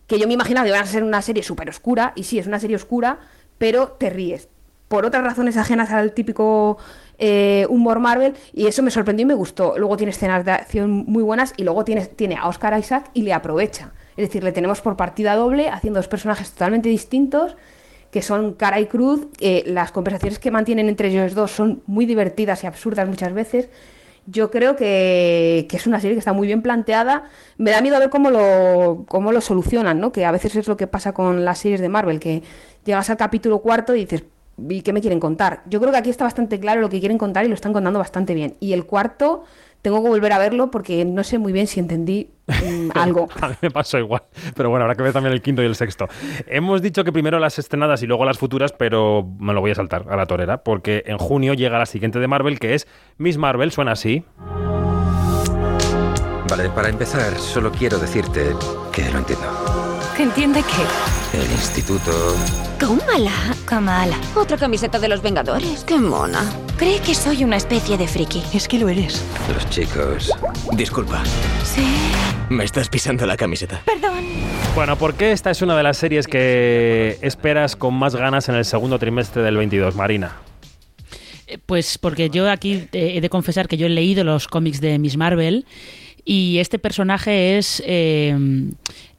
que 0.07 0.17
yo 0.19 0.27
me 0.27 0.33
imaginaba 0.33 0.63
que 0.65 0.69
iban 0.71 0.83
a 0.83 0.87
ser 0.87 1.03
una 1.03 1.21
serie 1.21 1.43
súper 1.43 1.69
oscura, 1.69 2.13
y 2.15 2.23
sí, 2.23 2.37
es 2.39 2.47
una 2.47 2.59
serie 2.59 2.75
oscura, 2.75 3.19
pero 3.57 3.89
te 3.89 4.09
ríes. 4.09 4.49
Por 4.87 5.05
otras 5.05 5.23
razones 5.23 5.57
ajenas 5.57 5.91
al 5.91 6.13
típico 6.13 6.77
eh, 7.17 7.65
humor 7.69 7.99
Marvel, 7.99 8.35
y 8.53 8.67
eso 8.67 8.83
me 8.83 8.91
sorprendió 8.91 9.23
y 9.23 9.27
me 9.27 9.33
gustó. 9.33 9.77
Luego 9.77 9.97
tiene 9.97 10.11
escenas 10.11 10.45
de 10.45 10.51
acción 10.51 10.91
muy 11.07 11.23
buenas, 11.23 11.53
y 11.57 11.63
luego 11.63 11.83
tiene, 11.83 12.05
tiene 12.05 12.35
a 12.35 12.47
Oscar 12.47 12.77
Isaac 12.77 13.09
y 13.13 13.23
le 13.23 13.33
aprovecha. 13.33 13.93
Es 14.17 14.27
decir, 14.27 14.43
le 14.43 14.51
tenemos 14.51 14.81
por 14.81 14.95
partida 14.95 15.35
doble, 15.35 15.69
haciendo 15.69 15.99
dos 15.99 16.07
personajes 16.07 16.51
totalmente 16.51 16.89
distintos, 16.89 17.55
que 18.11 18.21
son 18.21 18.53
cara 18.53 18.79
y 18.79 18.85
cruz. 18.85 19.27
las 19.65 19.91
conversaciones 19.91 20.39
que 20.39 20.51
mantienen 20.51 20.87
entre 20.87 21.09
ellos 21.09 21.35
dos 21.35 21.51
son 21.51 21.83
muy 21.85 22.05
divertidas 22.05 22.63
y 22.63 22.67
absurdas 22.67 23.09
muchas 23.09 23.33
veces. 23.33 23.69
Yo 24.27 24.49
creo 24.49 24.75
que, 24.75 25.67
que 25.69 25.77
es 25.77 25.85
una 25.85 25.99
serie 25.99 26.15
que 26.15 26.19
está 26.19 26.33
muy 26.33 26.47
bien 26.47 26.61
planteada. 26.61 27.25
Me 27.57 27.71
da 27.71 27.81
miedo 27.81 27.99
ver 27.99 28.09
cómo 28.09 28.31
lo, 28.31 29.05
cómo 29.07 29.31
lo 29.31 29.39
solucionan, 29.39 29.99
¿no? 29.99 30.11
Que 30.11 30.25
a 30.25 30.31
veces 30.31 30.55
es 30.55 30.67
lo 30.67 30.77
que 30.77 30.87
pasa 30.87 31.13
con 31.13 31.45
las 31.45 31.59
series 31.59 31.79
de 31.79 31.89
Marvel, 31.89 32.19
que 32.19 32.41
llegas 32.85 33.09
al 33.09 33.17
capítulo 33.17 33.59
cuarto 33.59 33.95
y 33.95 33.99
dices, 33.99 34.23
¿y 34.69 34.81
qué 34.81 34.93
me 34.93 35.01
quieren 35.01 35.19
contar? 35.19 35.61
Yo 35.67 35.79
creo 35.79 35.91
que 35.91 35.97
aquí 35.99 36.09
está 36.09 36.23
bastante 36.23 36.59
claro 36.59 36.81
lo 36.81 36.89
que 36.89 36.99
quieren 36.99 37.17
contar 37.17 37.45
y 37.45 37.49
lo 37.49 37.53
están 37.53 37.73
contando 37.73 37.99
bastante 37.99 38.33
bien. 38.33 38.55
Y 38.59 38.73
el 38.73 38.85
cuarto, 38.85 39.43
tengo 39.85 40.01
que 40.01 40.09
volver 40.09 40.33
a 40.33 40.39
verlo 40.39 40.71
porque 40.71 41.05
no 41.05 41.23
sé 41.23 41.37
muy 41.37 41.53
bien 41.53 41.67
si 41.67 41.79
entendí 41.79 42.31
mm, 42.47 42.89
algo. 42.95 43.29
A 43.39 43.49
mí 43.49 43.55
me 43.61 43.69
pasó 43.69 43.99
igual. 43.99 44.23
Pero 44.55 44.71
bueno, 44.71 44.83
habrá 44.83 44.95
que 44.95 45.03
ver 45.03 45.13
también 45.13 45.31
el 45.31 45.43
quinto 45.43 45.61
y 45.61 45.67
el 45.67 45.75
sexto. 45.75 46.07
Hemos 46.47 46.81
dicho 46.81 47.03
que 47.03 47.11
primero 47.11 47.37
las 47.37 47.59
estrenadas 47.59 48.01
y 48.01 48.07
luego 48.07 48.25
las 48.25 48.39
futuras, 48.39 48.71
pero 48.71 49.27
me 49.37 49.53
lo 49.53 49.61
voy 49.61 49.69
a 49.69 49.75
saltar 49.75 50.07
a 50.09 50.15
la 50.15 50.25
torera, 50.25 50.63
porque 50.63 51.03
en 51.05 51.19
junio 51.19 51.53
llega 51.53 51.77
la 51.77 51.85
siguiente 51.85 52.17
de 52.17 52.27
Marvel, 52.27 52.57
que 52.57 52.73
es 52.73 52.87
Miss 53.19 53.37
Marvel, 53.37 53.71
suena 53.71 53.91
así. 53.91 54.25
Vale, 56.49 56.69
para 56.69 56.89
empezar, 56.89 57.37
solo 57.37 57.71
quiero 57.71 57.99
decirte 57.99 58.55
que 58.91 59.03
lo 59.11 59.19
entiendo. 59.19 59.45
¿Que 60.17 60.23
entiende 60.23 60.63
qué? 60.63 61.37
El 61.37 61.51
instituto... 61.51 62.11
Kamala. 62.77 63.31
Kamala. 63.65 64.17
Otra 64.35 64.57
camiseta 64.57 64.99
de 64.99 65.07
los 65.07 65.21
Vengadores. 65.21 65.83
Qué 65.85 65.97
mona. 65.97 66.43
Cree 66.77 66.99
que 66.99 67.15
soy 67.15 67.43
una 67.43 67.55
especie 67.55 67.97
de 67.97 68.07
friki. 68.07 68.43
Es 68.53 68.67
que 68.67 68.77
lo 68.79 68.89
eres. 68.89 69.23
Los 69.53 69.69
chicos... 69.69 70.31
Disculpa, 70.73 71.23
Sí. 71.63 71.85
me 72.49 72.63
estás 72.63 72.89
pisando 72.89 73.25
la 73.25 73.37
camiseta. 73.37 73.81
Perdón. 73.85 74.25
Bueno, 74.75 74.97
porque 74.97 75.31
esta 75.31 75.51
es 75.51 75.61
una 75.61 75.75
de 75.77 75.83
las 75.83 75.97
series 75.97 76.27
que 76.27 77.17
esperas 77.21 77.75
con 77.75 77.93
más 77.93 78.15
ganas 78.15 78.49
en 78.49 78.55
el 78.55 78.65
segundo 78.65 78.99
trimestre 78.99 79.41
del 79.41 79.55
22, 79.57 79.95
Marina. 79.95 80.33
Eh, 81.47 81.57
Pues 81.65 81.97
porque 81.97 82.29
yo 82.29 82.49
aquí 82.51 82.87
eh, 82.91 83.13
he 83.15 83.21
de 83.21 83.29
confesar 83.29 83.67
que 83.69 83.77
yo 83.77 83.85
he 83.85 83.89
leído 83.89 84.23
los 84.23 84.47
cómics 84.47 84.81
de 84.81 84.99
Miss 84.99 85.15
Marvel 85.15 85.65
y 86.27 86.57
este 86.57 86.79
personaje 86.79 87.59
es, 87.59 87.83
eh, 87.85 88.35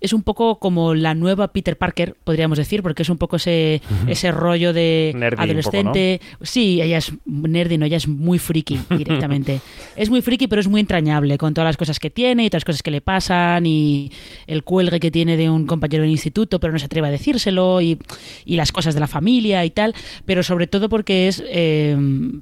es 0.01 0.13
un 0.13 0.25
poco 0.25 0.59
como 0.59 0.93
la 0.93 1.15
nueva 1.15 1.53
Peter 1.53 1.79
Parker, 1.79 2.17
podríamos 2.25 2.59
decir, 2.59 2.83
porque 2.83 3.03
es 3.03 3.09
un 3.09 3.17
poco 3.17 3.37
ese, 3.37 3.81
ese 4.09 4.33
rollo 4.33 4.73
de 4.73 5.13
Nerdy 5.15 5.45
adolescente. 5.45 6.21
Sí, 6.43 6.83
ella 6.83 6.99
es 6.99 7.13
nerdy, 7.25 7.79
no, 7.79 7.87
ella 7.87 7.97
es 7.97 8.09
muy 8.09 8.41
friki 8.41 8.81
directamente. 8.91 9.61
es 9.95 10.11
muy 10.11 10.21
friki, 10.21 10.49
pero 10.49 10.61
es 10.61 10.67
muy 10.67 10.81
entrañable 10.81 11.39
con 11.39 11.55
todas 11.55 11.69
las 11.69 11.77
cosas 11.77 12.01
que 12.01 12.11
tiene 12.11 12.45
y 12.45 12.51
todas 12.51 12.63
las 12.63 12.65
cosas 12.65 12.83
que 12.83 12.91
le 12.91 13.01
pasan 13.01 13.67
y 13.67 14.11
el 14.49 14.65
cuelgue 14.65 14.99
que 14.99 15.13
tiene 15.13 15.37
de 15.37 15.49
un 15.49 15.67
compañero 15.67 16.03
del 16.03 16.11
instituto, 16.11 16.59
pero 16.59 16.73
no 16.73 16.79
se 16.81 16.87
atreve 16.87 17.07
a 17.07 17.11
decírselo 17.13 17.81
y, 17.81 17.99
y 18.45 18.57
las 18.57 18.73
cosas 18.73 18.95
de 18.95 19.01
la 19.01 19.07
familia 19.07 19.65
y 19.65 19.71
tal, 19.71 19.95
pero 20.25 20.43
sobre 20.43 20.67
todo 20.67 20.89
porque 20.89 21.29
es 21.29 21.43
eh, 21.47 21.97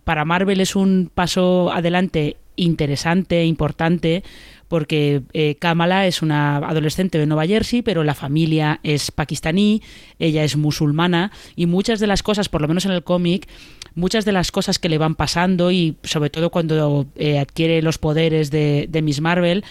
para 0.04 0.25
Marvel 0.25 0.61
es 0.61 0.75
un 0.75 1.11
paso 1.14 1.71
adelante 1.71 2.37
interesante, 2.56 3.44
importante, 3.44 4.23
porque 4.68 5.23
eh, 5.33 5.56
Kamala 5.56 6.06
es 6.06 6.23
una 6.23 6.56
adolescente 6.56 7.18
de 7.18 7.26
Nueva 7.26 7.47
Jersey, 7.47 7.83
pero 7.83 8.04
la 8.04 8.14
familia 8.14 8.80
es 8.83 9.11
pakistaní, 9.11 9.83
ella 10.18 10.44
es 10.44 10.56
musulmana 10.56 11.33
y 11.56 11.66
muchas 11.66 12.00
de 12.00 12.06
las 12.06 12.23
cosas, 12.23 12.49
por 12.49 12.61
lo 12.61 12.68
menos 12.68 12.85
en 12.85 12.92
el 12.92 13.04
cómic, 13.04 13.49
muchas 13.94 14.25
de 14.25 14.33
las 14.33 14.50
cosas 14.50 14.78
que 14.78 14.88
le 14.88 14.99
van 14.99 15.14
pasando 15.14 15.71
y 15.71 15.97
sobre 16.02 16.30
todo 16.30 16.50
cuando 16.50 17.06
eh, 17.16 17.38
adquiere 17.38 17.83
los 17.83 17.99
poderes 17.99 18.50
de, 18.50 18.88
Miss 19.02 19.21
Marvel, 19.21 19.64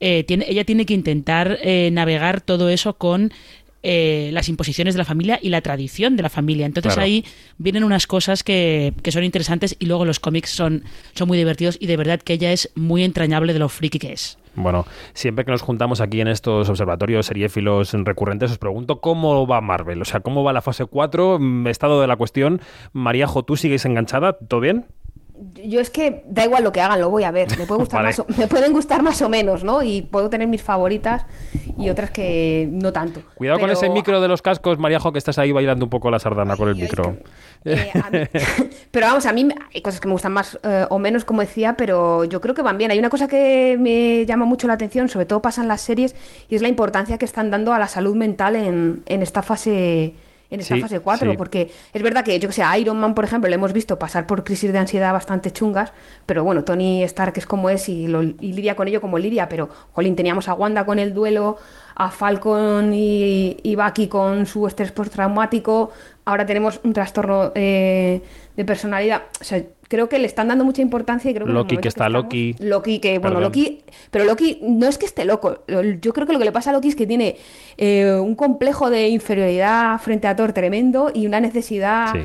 eh, 0.00 0.24
ella 0.28 0.64
tiene 0.64 0.86
que 0.86 0.94
intentar 0.94 1.58
eh, 1.60 1.90
navegar 1.92 2.40
todo 2.40 2.68
eso 2.68 2.94
con 2.94 3.32
eh, 3.82 4.30
las 4.32 4.48
imposiciones 4.48 4.94
de 4.94 4.98
la 4.98 5.04
familia 5.04 5.38
y 5.40 5.50
la 5.50 5.60
tradición 5.60 6.16
de 6.16 6.22
la 6.22 6.30
familia. 6.30 6.66
Entonces 6.66 6.94
Claro. 6.94 7.04
ahí 7.06 7.24
vienen 7.58 7.84
unas 7.84 8.06
cosas 8.06 8.42
que, 8.42 8.92
que 9.02 9.12
son 9.12 9.24
interesantes 9.24 9.76
y 9.78 9.86
luego 9.86 10.04
los 10.04 10.20
cómics 10.20 10.50
son, 10.50 10.84
son 11.14 11.28
muy 11.28 11.38
divertidos 11.38 11.76
y 11.80 11.86
de 11.86 11.96
verdad 11.96 12.20
que 12.20 12.32
ella 12.34 12.52
es 12.52 12.70
muy 12.74 13.04
entrañable 13.04 13.52
de 13.52 13.58
lo 13.58 13.68
friki 13.68 13.98
que 13.98 14.12
es. 14.12 14.38
Bueno, 14.54 14.86
siempre 15.14 15.44
que 15.44 15.52
nos 15.52 15.62
juntamos 15.62 16.00
aquí 16.00 16.20
en 16.20 16.26
estos 16.26 16.68
observatorios 16.68 17.26
seriéfilos 17.26 17.92
recurrentes, 17.92 18.50
os 18.50 18.58
pregunto 18.58 19.00
cómo 19.00 19.46
va 19.46 19.60
Marvel, 19.60 20.02
o 20.02 20.04
sea, 20.04 20.18
cómo 20.20 20.42
va 20.42 20.52
la 20.52 20.62
fase 20.62 20.84
4, 20.84 21.38
mm, 21.38 21.66
estado 21.68 22.00
de 22.00 22.08
la 22.08 22.16
cuestión. 22.16 22.60
Maríajo, 22.92 23.44
¿tú 23.44 23.56
sigues 23.56 23.84
enganchada? 23.84 24.32
¿Todo 24.32 24.58
bien? 24.58 24.86
Yo 25.64 25.80
es 25.80 25.90
que 25.90 26.24
da 26.26 26.44
igual 26.44 26.64
lo 26.64 26.72
que 26.72 26.80
hagan, 26.80 27.00
lo 27.00 27.10
voy 27.10 27.24
a 27.24 27.30
ver. 27.30 27.48
Me, 27.58 27.66
puede 27.66 27.78
gustar 27.80 27.98
Vale. 28.02 28.08
más 28.08 28.18
o- 28.18 28.26
me 28.36 28.46
pueden 28.48 28.72
gustar 28.72 29.02
más 29.02 29.20
o 29.22 29.28
menos, 29.28 29.64
¿no? 29.64 29.82
Y 29.82 30.02
puedo 30.02 30.28
tener 30.30 30.48
mis 30.48 30.62
favoritas 30.62 31.24
y 31.78 31.90
otras 31.90 32.10
que 32.10 32.68
no 32.70 32.92
tanto. 32.92 33.22
Cuidado 33.34 33.58
con 33.60 33.70
ese 33.70 33.88
micro 33.88 34.20
de 34.20 34.28
los 34.28 34.42
cascos, 34.42 34.78
Maríajo, 34.78 35.12
que 35.12 35.18
estás 35.18 35.38
ahí 35.38 35.52
bailando 35.52 35.84
un 35.84 35.90
poco 35.90 36.10
la 36.10 36.18
sardana 36.18 36.56
con 36.56 36.68
el 36.68 36.74
micro. 36.76 37.16
Eh, 37.64 37.90
mí- 38.12 38.40
pero 38.90 39.06
vamos, 39.06 39.26
a 39.26 39.32
mí 39.32 39.48
hay 39.74 39.80
cosas 39.82 40.00
que 40.00 40.08
me 40.08 40.12
gustan 40.12 40.32
más 40.32 40.58
eh, 40.62 40.86
o 40.90 40.98
menos, 40.98 41.24
como 41.24 41.40
decía, 41.40 41.74
pero 41.76 42.24
yo 42.24 42.40
creo 42.40 42.54
que 42.54 42.62
van 42.62 42.78
bien. 42.78 42.90
Hay 42.90 42.98
una 42.98 43.10
cosa 43.10 43.28
que 43.28 43.76
me 43.78 44.26
llama 44.26 44.44
mucho 44.44 44.66
la 44.66 44.74
atención, 44.74 45.08
sobre 45.08 45.26
todo 45.26 45.40
pasa 45.42 45.62
en 45.62 45.68
las 45.68 45.80
series, 45.80 46.16
y 46.48 46.56
es 46.56 46.62
la 46.62 46.68
importancia 46.68 47.18
que 47.18 47.24
están 47.24 47.50
dando 47.50 47.72
a 47.72 47.78
la 47.78 47.86
salud 47.88 48.16
mental 48.16 48.56
en, 48.56 49.02
en 49.06 49.22
esta 49.22 49.42
fase. 49.42 50.14
En 50.50 50.60
esta 50.60 50.76
Sí, 50.76 50.80
fase 50.80 51.00
4, 51.00 51.32
sí. 51.32 51.36
porque 51.36 51.70
es 51.92 52.02
verdad 52.02 52.24
que, 52.24 52.38
yo 52.38 52.48
que 52.48 52.54
sé, 52.54 52.62
a 52.62 52.78
Iron 52.78 52.98
Man, 52.98 53.14
por 53.14 53.24
ejemplo, 53.24 53.48
le 53.50 53.56
hemos 53.56 53.72
visto 53.74 53.98
pasar 53.98 54.26
por 54.26 54.44
crisis 54.44 54.72
de 54.72 54.78
ansiedad 54.78 55.12
bastante 55.12 55.50
chungas, 55.52 55.92
pero 56.24 56.42
bueno, 56.42 56.64
Tony 56.64 57.02
Stark 57.04 57.34
es 57.36 57.44
como 57.46 57.68
es 57.68 57.88
y, 57.90 58.06
lo- 58.08 58.22
y 58.22 58.32
lidia 58.54 58.74
con 58.74 58.88
ello 58.88 59.00
como 59.02 59.18
lidia, 59.18 59.48
pero, 59.48 59.68
jolín, 59.92 60.16
teníamos 60.16 60.48
a 60.48 60.54
Wanda 60.54 60.86
con 60.86 60.98
el 60.98 61.12
duelo, 61.12 61.58
a 61.94 62.10
Falcon 62.10 62.94
y, 62.94 63.58
y 63.62 63.76
Bucky 63.76 64.08
con 64.08 64.46
su 64.46 64.66
estrés 64.66 64.90
postraumático, 64.92 65.90
ahora 66.24 66.46
tenemos 66.46 66.80
un 66.82 66.92
trastorno 66.94 67.52
eh, 67.54 68.22
de 68.58 68.64
personalidad. 68.64 69.22
O 69.40 69.44
sea, 69.44 69.62
creo 69.88 70.08
que 70.08 70.18
le 70.18 70.26
están 70.26 70.48
dando 70.48 70.64
mucha 70.64 70.82
importancia 70.82 71.30
y 71.30 71.34
creo 71.34 71.46
que 71.46 71.52
Loki, 71.52 71.76
que 71.78 71.86
está 71.88 72.06
estamos- 72.06 72.24
Loki. 72.24 72.56
Loki, 72.58 72.98
que 72.98 73.12
bueno, 73.20 73.36
Perdón. 73.36 73.42
Loki, 73.44 73.82
pero 74.10 74.24
Loki 74.24 74.58
no 74.62 74.88
es 74.88 74.98
que 74.98 75.06
esté 75.06 75.24
loco. 75.24 75.64
Yo 76.02 76.12
creo 76.12 76.26
que 76.26 76.32
lo 76.32 76.40
que 76.40 76.44
le 76.44 76.50
pasa 76.52 76.70
a 76.70 76.72
Loki 76.72 76.88
es 76.88 76.96
que 76.96 77.06
tiene 77.06 77.36
eh, 77.76 78.12
un 78.20 78.34
complejo 78.34 78.90
de 78.90 79.08
inferioridad 79.08 79.98
frente 80.00 80.26
a 80.26 80.34
Thor 80.34 80.52
tremendo 80.52 81.12
y 81.14 81.24
una 81.26 81.38
necesidad 81.40 82.12
Sí. 82.12 82.18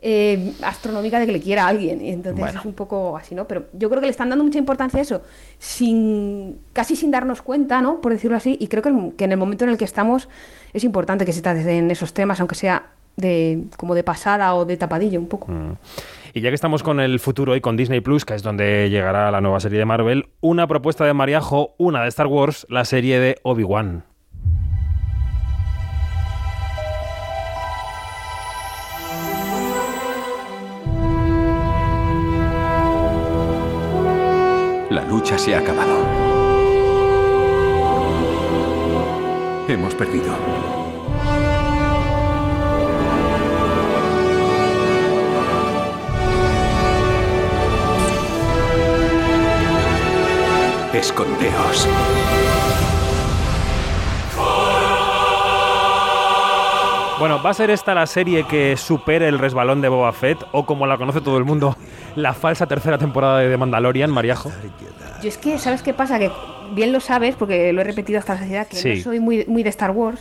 eh, 0.00 0.52
astronómica 0.62 1.18
de 1.18 1.26
que 1.26 1.32
le 1.32 1.40
quiera 1.40 1.64
a 1.64 1.68
alguien. 1.68 2.00
Y 2.02 2.10
entonces 2.10 2.38
Bueno. 2.40 2.60
es 2.60 2.64
un 2.64 2.72
poco 2.74 3.16
así, 3.16 3.34
¿no? 3.34 3.48
Pero 3.48 3.66
yo 3.72 3.90
creo 3.90 4.00
que 4.00 4.06
le 4.06 4.12
están 4.12 4.28
dando 4.30 4.44
mucha 4.44 4.58
importancia 4.58 5.00
a 5.00 5.02
eso, 5.02 5.22
sin 5.58 6.60
casi 6.72 6.94
sin 6.94 7.10
darnos 7.10 7.42
cuenta, 7.42 7.82
¿no? 7.82 8.00
Por 8.00 8.12
decirlo 8.12 8.36
así. 8.36 8.56
Y 8.60 8.68
creo 8.68 8.82
que, 8.84 8.92
que 9.16 9.24
en 9.24 9.32
el 9.32 9.38
momento 9.38 9.64
en 9.64 9.70
el 9.70 9.76
que 9.76 9.84
estamos 9.84 10.28
es 10.72 10.84
importante 10.84 11.24
que 11.26 11.32
se 11.32 11.42
traten 11.42 11.90
esos 11.90 12.14
temas, 12.14 12.38
aunque 12.40 12.54
sea 12.54 12.90
de 13.16 13.64
como 13.76 13.94
de 13.94 14.02
pasada 14.02 14.54
o 14.54 14.64
de 14.64 14.76
tapadillo 14.76 15.18
un 15.18 15.28
poco. 15.28 15.50
Mm. 15.52 15.76
Y 16.32 16.40
ya 16.40 16.50
que 16.50 16.54
estamos 16.54 16.82
con 16.82 17.00
el 17.00 17.18
futuro 17.18 17.56
y 17.56 17.60
con 17.60 17.76
Disney 17.76 18.00
Plus, 18.00 18.24
que 18.24 18.34
es 18.34 18.42
donde 18.42 18.88
llegará 18.88 19.30
la 19.30 19.40
nueva 19.40 19.60
serie 19.60 19.78
de 19.78 19.84
Marvel, 19.84 20.28
una 20.40 20.66
propuesta 20.66 21.04
de 21.04 21.12
Mariajo, 21.12 21.74
una 21.78 22.02
de 22.02 22.08
Star 22.08 22.28
Wars, 22.28 22.66
la 22.68 22.84
serie 22.84 23.18
de 23.18 23.36
Obi-Wan. 23.42 24.04
La 34.90 35.04
lucha 35.04 35.38
se 35.38 35.54
ha 35.54 35.60
acabado. 35.60 36.04
Hemos 39.68 39.94
perdido. 39.94 40.79
Escondeos. 51.00 51.88
Bueno, 57.18 57.42
¿va 57.42 57.50
a 57.50 57.54
ser 57.54 57.68
esta 57.70 57.94
la 57.94 58.06
serie 58.06 58.44
que 58.46 58.78
supere 58.78 59.28
el 59.28 59.38
resbalón 59.38 59.82
de 59.82 59.88
Boba 59.90 60.10
Fett 60.12 60.38
o 60.52 60.64
como 60.64 60.86
la 60.86 60.96
conoce 60.96 61.20
todo 61.20 61.36
el 61.36 61.44
mundo, 61.44 61.76
la 62.16 62.32
falsa 62.32 62.66
tercera 62.66 62.96
temporada 62.96 63.40
de 63.40 63.50
The 63.50 63.58
Mandalorian, 63.58 64.10
Mariajo? 64.10 64.50
Yo 65.22 65.28
es 65.28 65.36
que, 65.36 65.58
¿sabes 65.58 65.82
qué 65.82 65.92
pasa? 65.92 66.18
Que 66.18 66.30
bien 66.74 66.92
lo 66.92 67.00
sabes, 67.00 67.34
porque 67.36 67.74
lo 67.74 67.82
he 67.82 67.84
repetido 67.84 68.18
hasta 68.18 68.34
la 68.34 68.40
saciedad, 68.40 68.66
que 68.66 68.76
Sí. 68.76 68.94
no 68.96 69.02
soy 69.02 69.20
muy, 69.20 69.44
muy 69.46 69.62
de 69.62 69.68
Star 69.68 69.90
Wars. 69.90 70.20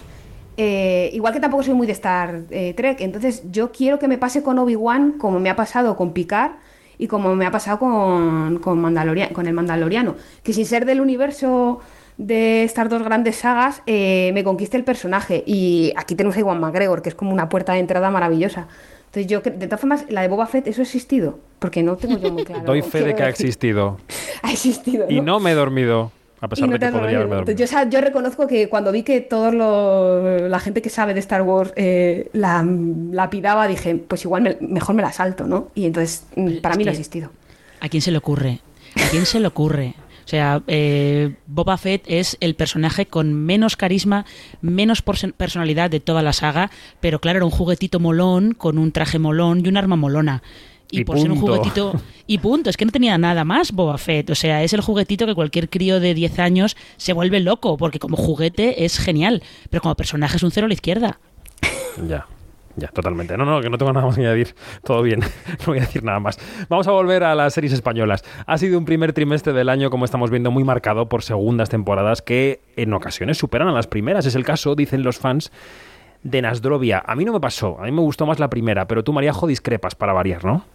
eh, 0.62 1.10
igual 1.14 1.32
que 1.32 1.40
tampoco 1.40 1.64
soy 1.64 1.74
muy 1.74 1.88
de 1.88 1.94
Star 1.94 2.42
eh, 2.52 2.74
Trek. 2.76 3.00
Entonces, 3.00 3.44
yo 3.50 3.72
quiero 3.72 3.98
que 3.98 4.10
me 4.10 4.18
pase 4.18 4.44
con 4.44 4.60
Obi-Wan 4.60 5.14
como 5.18 5.40
me 5.40 5.50
ha 5.50 5.56
pasado 5.56 5.96
con 5.96 6.12
Picard 6.12 6.52
y 7.00 7.08
como 7.08 7.34
me 7.36 7.48
ha 7.48 7.52
pasado 7.52 7.80
con, 7.80 8.60
con, 8.60 8.80
Mandaloria- 8.80 9.32
con 9.34 9.48
el 9.48 9.54
Mandaloriano. 9.54 10.16
Que 10.44 10.54
sin 10.54 10.68
ser 10.68 10.86
del 10.86 11.02
universo 11.02 11.80
de 12.18 12.64
estas 12.66 12.90
dos 12.90 13.02
grandes 13.02 13.38
sagas, 13.38 13.82
eh, 13.88 14.30
me 14.36 14.44
conquiste 14.44 14.78
el 14.78 14.84
personaje. 14.84 15.42
Y 15.48 15.94
aquí 15.96 16.14
tenemos 16.16 16.36
a 16.38 16.42
Iwan 16.42 16.60
McGregor, 16.60 17.02
que 17.02 17.10
es 17.10 17.16
como 17.16 17.32
una 17.32 17.50
puerta 17.50 17.74
de 17.74 17.80
entrada 17.80 18.12
maravillosa. 18.12 18.68
Entonces, 19.06 19.26
yo, 19.28 19.40
de 19.42 19.66
todas 19.66 19.80
formas, 19.80 20.06
la 20.10 20.22
de 20.22 20.28
Boba 20.28 20.46
Fett, 20.46 20.68
¿eso 20.68 20.82
ha 20.82 20.84
existido? 20.84 21.40
Porque 21.58 21.82
no 21.82 21.96
tengo 21.96 22.20
yo 22.20 22.32
muy 22.32 22.44
claro. 22.46 22.64
Doy 22.66 22.82
fe 22.84 23.02
de 23.02 23.16
que 23.16 23.24
ha 23.24 23.30
existido. 23.30 23.98
Ha 24.44 24.52
existido. 24.54 25.06
Y 25.10 25.20
no 25.22 25.40
me 25.42 25.52
he 25.52 25.54
dormido, 25.54 26.12
a 26.42 26.48
pesar 26.48 26.68
no 26.70 26.74
de 26.74 26.80
que 26.80 26.86
podría 26.86 27.00
dormido. 27.02 27.18
haberme 27.20 27.36
dormido. 27.36 27.58
Yo, 27.58 27.66
o 27.66 27.68
sea, 27.68 27.90
yo 27.90 28.02
reconozco 28.02 28.48
que 28.48 28.70
cuando 28.70 28.92
vi 28.92 29.04
que 29.04 29.22
todos 29.22 29.54
los 29.54 30.50
la 30.50 30.60
gente 30.60 30.82
que 30.82 30.90
sabe 30.90 31.14
de 31.14 31.20
Star 31.20 31.42
Wars 31.42 31.74
eh, 31.76 32.30
la, 32.34 32.66
la 33.12 33.30
pidaba, 33.30 33.68
dije, 33.68 33.96
pues 33.96 34.24
igual 34.26 34.42
me- 34.44 34.58
mejor 34.62 34.96
me 34.96 35.02
la 35.02 35.12
salto, 35.12 35.46
¿no? 35.48 35.70
Y 35.76 35.86
entonces, 35.86 36.26
mm, 36.36 36.58
para 36.62 36.74
Es 36.74 36.78
mí 36.78 36.84
no 36.86 36.90
ha 36.90 36.94
existido. 36.94 37.32
¿A 37.82 37.90
quién 37.90 38.02
se 38.02 38.12
le 38.12 38.18
ocurre? 38.18 38.60
¿A 38.96 39.10
quién 39.10 39.26
se 39.26 39.40
le 39.40 39.48
ocurre? 39.48 39.96
O 40.26 40.30
sea, 40.30 40.62
eh, 40.68 41.34
Boba 41.48 41.76
Fett 41.78 42.04
es 42.06 42.38
el 42.40 42.54
personaje 42.54 43.08
con 43.08 43.34
menos 43.34 43.76
carisma, 43.76 44.26
menos 44.62 45.02
personalidad 45.02 45.90
de 45.90 46.00
toda 46.00 46.22
la 46.22 46.34
saga, 46.34 46.70
pero 47.00 47.20
claro, 47.20 47.38
era 47.38 47.46
un 47.46 47.52
juguetito 47.52 48.00
molón, 48.00 48.54
con 48.54 48.78
un 48.78 48.92
traje 48.92 49.18
molón 49.18 49.66
y 49.66 49.70
un 49.70 49.78
arma 49.78 49.96
molona. 49.96 50.44
Y, 50.92 51.02
Y 51.02 51.04
por 51.04 51.20
ser 51.20 51.32
un 51.32 51.40
punto. 51.40 51.56
juguetito. 51.58 51.94
Y 52.26 52.38
punto, 52.40 52.70
es 52.70 52.78
que 52.78 52.86
no 52.86 52.92
tenía 52.92 53.18
nada 53.18 53.44
más 53.44 53.72
Boba 53.72 53.98
Fett. 53.98 54.30
O 54.30 54.36
sea, 54.36 54.64
es 54.64 54.74
el 54.74 54.82
juguetito 54.82 55.26
que 55.26 55.36
cualquier 55.36 55.70
crío 55.70 56.00
de 56.00 56.14
10 56.14 56.40
años 56.40 56.78
se 56.98 57.14
vuelve 57.14 57.40
loco, 57.40 57.78
porque 57.78 58.00
como 58.00 58.18
juguete 58.18 58.86
es 58.86 58.98
genial, 58.98 59.44
pero 59.70 59.82
como 59.82 59.96
personaje 59.96 60.38
es 60.38 60.44
un 60.44 60.52
cero 60.52 60.66
a 60.66 60.68
la 60.68 60.74
izquierda. 60.74 61.20
Ya, 62.08 62.26
ya, 62.76 62.88
totalmente. 62.88 63.38
No, 63.38 63.46
no, 63.46 63.62
que 63.62 63.70
no 63.70 63.78
tengo 63.78 63.92
nada 63.94 64.06
más 64.06 64.16
que 64.16 64.22
añadir. 64.22 64.56
Todo 64.84 65.02
bien, 65.02 65.20
no 65.60 65.66
voy 65.68 65.78
a 65.80 65.82
decir 65.82 66.04
nada 66.04 66.20
más. 66.20 66.40
Vamos 66.70 66.88
a 66.88 66.92
volver 66.92 67.24
a 67.24 67.36
las 67.36 67.54
series 67.54 67.74
españolas. 67.74 68.24
Ha 68.46 68.58
sido 68.58 68.78
un 68.78 68.86
primer 68.86 69.14
trimestre 69.14 69.54
del 69.54 69.70
año, 69.70 69.90
como 69.90 70.06
estamos 70.06 70.30
viendo, 70.32 70.50
muy 70.50 70.64
marcado 70.64 71.10
por 71.10 71.24
segundas 71.24 71.70
temporadas 71.70 72.22
que 72.22 72.62
en 72.78 72.94
ocasiones 72.94 73.38
superan 73.38 73.68
a 73.68 73.74
las 73.74 73.88
primeras. 73.88 74.26
Es 74.26 74.36
el 74.36 74.44
caso, 74.46 74.76
dicen 74.76 75.04
los 75.04 75.18
fans, 75.20 75.52
de 76.24 76.42
Nasdrovia. 76.42 77.04
A 77.06 77.16
mí 77.16 77.26
no 77.26 77.34
me 77.34 77.40
pasó, 77.40 77.80
a 77.80 77.84
mí 77.84 77.92
me 77.92 78.02
gustó 78.02 78.26
más 78.26 78.40
la 78.40 78.50
primera, 78.50 78.88
pero 78.88 79.04
tú, 79.04 79.14
Mariajo, 79.14 79.48
discrepas 79.48 79.96
para 79.96 80.14
variar, 80.14 80.46
¿no? 80.46 80.66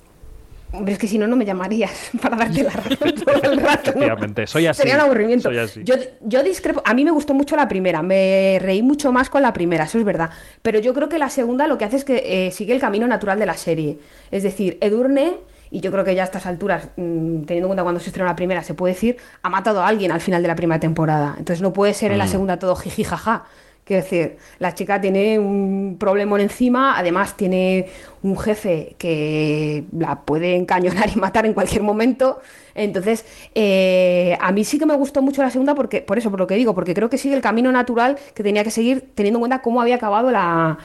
Hombre, 0.77 0.93
es 0.95 0.99
que 0.99 1.07
si 1.09 1.19
no, 1.19 1.27
no 1.27 1.37
me 1.37 1.45
llamarías 1.45 2.11
para 2.23 2.37
darte 2.37 2.63
la 2.63 2.71
razón 2.71 3.15
todo 3.25 3.53
el 3.53 3.61
rato. 3.61 3.93
¿no? 3.93 4.03
Efectivamente, 4.03 4.47
soy 4.47 4.67
así. 4.67 4.79
Sería 4.83 4.97
un 4.97 5.01
aburrimiento. 5.03 5.49
Soy 5.49 5.59
así. 5.59 5.83
Yo, 5.85 5.95
yo 6.23 6.43
discrepo. 6.43 6.83
A 6.85 6.95
mí 6.95 7.05
me 7.05 7.11
gustó 7.11 7.35
mucho 7.35 7.57
la 7.57 7.69
primera. 7.69 8.03
Me 8.03 8.59
reí 8.61 8.83
mucho 8.83 9.13
más 9.13 9.31
con 9.31 9.43
la 9.43 9.53
primera, 9.53 9.85
eso 9.85 9.99
es 9.99 10.05
verdad. 10.05 10.31
Pero 10.63 10.79
yo 10.81 10.95
creo 10.95 11.09
que 11.09 11.19
la 11.19 11.31
segunda 11.31 11.67
lo 11.67 11.79
que 11.79 11.85
hace 11.85 11.97
es 11.97 12.05
que 12.05 12.47
eh, 12.47 12.51
sigue 12.51 12.75
el 12.75 12.81
camino 12.81 13.07
natural 13.07 13.39
de 13.39 13.47
la 13.47 13.55
serie. 13.55 13.99
Es 14.31 14.43
decir, 14.43 14.79
Edurne, 14.81 15.35
y 15.71 15.81
yo 15.81 15.91
creo 15.91 16.05
que 16.05 16.15
ya 16.15 16.23
a 16.23 16.27
estas 16.27 16.47
alturas, 16.47 16.89
mm, 16.97 17.43
teniendo 17.45 17.67
en 17.67 17.69
cuenta 17.69 17.83
cuando 17.83 18.01
se 18.01 18.09
estrenó 18.11 18.29
la 18.29 18.37
primera, 18.37 18.63
se 18.63 18.75
puede 18.75 18.95
decir, 18.95 19.17
ha 19.43 19.49
matado 19.49 19.81
a 19.83 19.89
alguien 19.89 20.13
al 20.13 20.21
final 20.21 20.43
de 20.43 20.49
la 20.49 20.55
primera 20.57 20.79
temporada. 20.81 21.35
Entonces 21.39 21.63
no 21.63 21.73
puede 21.73 21.95
ser 21.95 22.13
en 22.13 22.19
la 22.19 22.27
Mm. 22.27 22.29
segunda 22.29 22.59
todo 22.59 22.77
jiji 22.77 23.05
jaja. 23.05 23.45
Quiero 23.85 24.03
decir, 24.03 24.39
la 24.61 24.75
chica 24.75 24.99
tiene 24.99 25.39
un 25.39 25.97
problemón 26.01 26.41
encima, 26.41 26.99
además 26.99 27.37
tiene 27.37 27.87
un 28.23 28.39
jefe 28.39 28.97
que 28.97 29.85
la 29.93 30.23
puede 30.23 30.57
encañonar 30.57 31.11
y 31.15 31.19
matar 31.19 31.45
en 31.45 31.53
cualquier 31.53 31.83
momento. 31.83 32.41
Entonces, 32.75 33.27
eh, 33.55 34.39
a 34.41 34.53
mí 34.53 34.65
sí 34.65 34.79
que 34.79 34.87
me 34.87 34.97
gustó 34.97 35.21
mucho 35.21 35.43
la 35.43 35.51
segunda, 35.51 35.75
porque, 35.75 36.01
por 36.01 36.17
eso, 36.17 36.31
por 36.31 36.41
lo 36.41 36.47
que 36.47 36.55
digo, 36.55 36.75
porque 36.75 36.95
creo 36.95 37.11
que 37.11 37.19
sigue 37.19 37.35
el 37.35 37.43
camino 37.43 37.71
natural 37.73 38.17
que 38.35 38.43
tenía 38.43 38.65
que 38.65 38.71
seguir 38.71 39.11
teniendo 39.15 39.37
en 39.39 39.43
cuenta 39.43 39.61
cómo 39.61 39.83
había 39.83 39.97
acabado 39.97 40.31
la, 40.31 40.79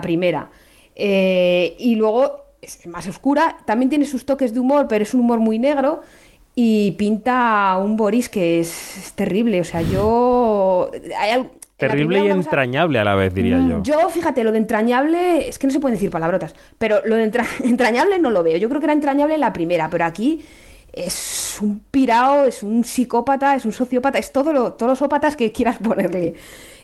primera. 0.00 0.50
Eh, 0.94 1.74
y 1.80 1.96
luego 1.96 2.44
es 2.62 2.86
más 2.86 3.08
oscura, 3.08 3.58
también 3.64 3.90
tiene 3.90 4.04
sus 4.04 4.24
toques 4.24 4.54
de 4.54 4.60
humor, 4.60 4.86
pero 4.88 5.02
es 5.02 5.14
un 5.14 5.20
humor 5.22 5.40
muy 5.40 5.58
negro. 5.58 6.02
y 6.54 6.92
pinta 6.92 7.76
un 7.78 7.96
Boris 7.96 8.28
que 8.28 8.60
es, 8.60 9.12
terrible. 9.16 9.60
O 9.60 9.64
sea, 9.64 9.82
yo... 9.82 10.90
hay 11.18 11.32
Terrible 11.76 12.24
y 12.24 12.30
entrañable 12.30 12.98
a 12.98 13.04
la 13.04 13.14
vez, 13.14 13.34
diría 13.34 13.58
Mm, 13.58 13.68
yo. 13.70 13.82
Yo, 13.82 14.08
fíjate, 14.08 14.42
lo 14.44 14.52
de 14.52 14.58
entrañable, 14.58 15.48
es 15.48 15.58
que 15.58 15.66
no 15.66 15.72
se 15.72 15.80
pueden 15.80 15.96
decir 15.96 16.10
palabrotas, 16.10 16.54
pero 16.78 17.00
lo 17.04 17.16
de 17.16 17.24
entra- 17.30 17.46
entrañable 17.64 18.18
no 18.18 18.30
lo 18.30 18.42
veo. 18.42 18.56
Yo 18.56 18.68
creo 18.68 18.80
que 18.80 18.86
era 18.86 18.92
entrañable 18.94 19.34
en 19.34 19.40
la 19.40 19.52
primera, 19.52 19.90
pero 19.90 20.04
aquí 20.06 20.42
es 20.92 21.58
un 21.60 21.80
pirao, 21.90 22.44
es 22.46 22.62
un 22.62 22.82
psicópata, 22.84 23.54
es 23.54 23.64
un 23.66 23.72
sociópata, 23.72 24.18
es 24.18 24.32
todo 24.32 24.52
lo, 24.52 24.72
todos 24.72 24.90
los 24.90 25.02
ópatas 25.02 25.36
que 25.36 25.52
quieras 25.52 25.76
ponerle. 25.78 26.34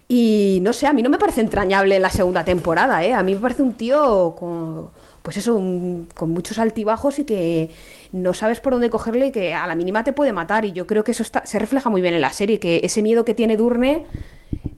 Y 0.08 0.58
no 0.60 0.74
sé, 0.74 0.86
a 0.86 0.92
mí 0.92 1.02
no 1.02 1.08
me 1.08 1.16
parece 1.18 1.40
entrañable 1.40 1.96
en 1.96 2.02
la 2.02 2.10
segunda 2.10 2.44
temporada, 2.44 3.02
¿eh? 3.02 3.14
A 3.14 3.22
mí 3.22 3.34
me 3.34 3.40
parece 3.40 3.62
un 3.62 3.72
tío 3.72 4.34
con, 4.38 4.90
pues 5.22 5.38
eso, 5.38 5.54
un- 5.54 6.08
con 6.14 6.28
muchos 6.30 6.58
altibajos 6.58 7.18
y 7.18 7.24
que 7.24 7.70
no 8.12 8.34
sabes 8.34 8.60
por 8.60 8.74
dónde 8.74 8.90
cogerle 8.90 9.28
y 9.28 9.32
que 9.32 9.54
a 9.54 9.66
la 9.66 9.74
mínima 9.74 10.04
te 10.04 10.12
puede 10.12 10.34
matar. 10.34 10.66
Y 10.66 10.72
yo 10.72 10.86
creo 10.86 11.02
que 11.02 11.12
eso 11.12 11.22
está, 11.22 11.46
se 11.46 11.58
refleja 11.58 11.88
muy 11.88 12.02
bien 12.02 12.12
en 12.12 12.20
la 12.20 12.30
serie, 12.34 12.58
que 12.58 12.80
ese 12.84 13.00
miedo 13.00 13.24
que 13.24 13.32
tiene 13.32 13.56
Durne 13.56 14.04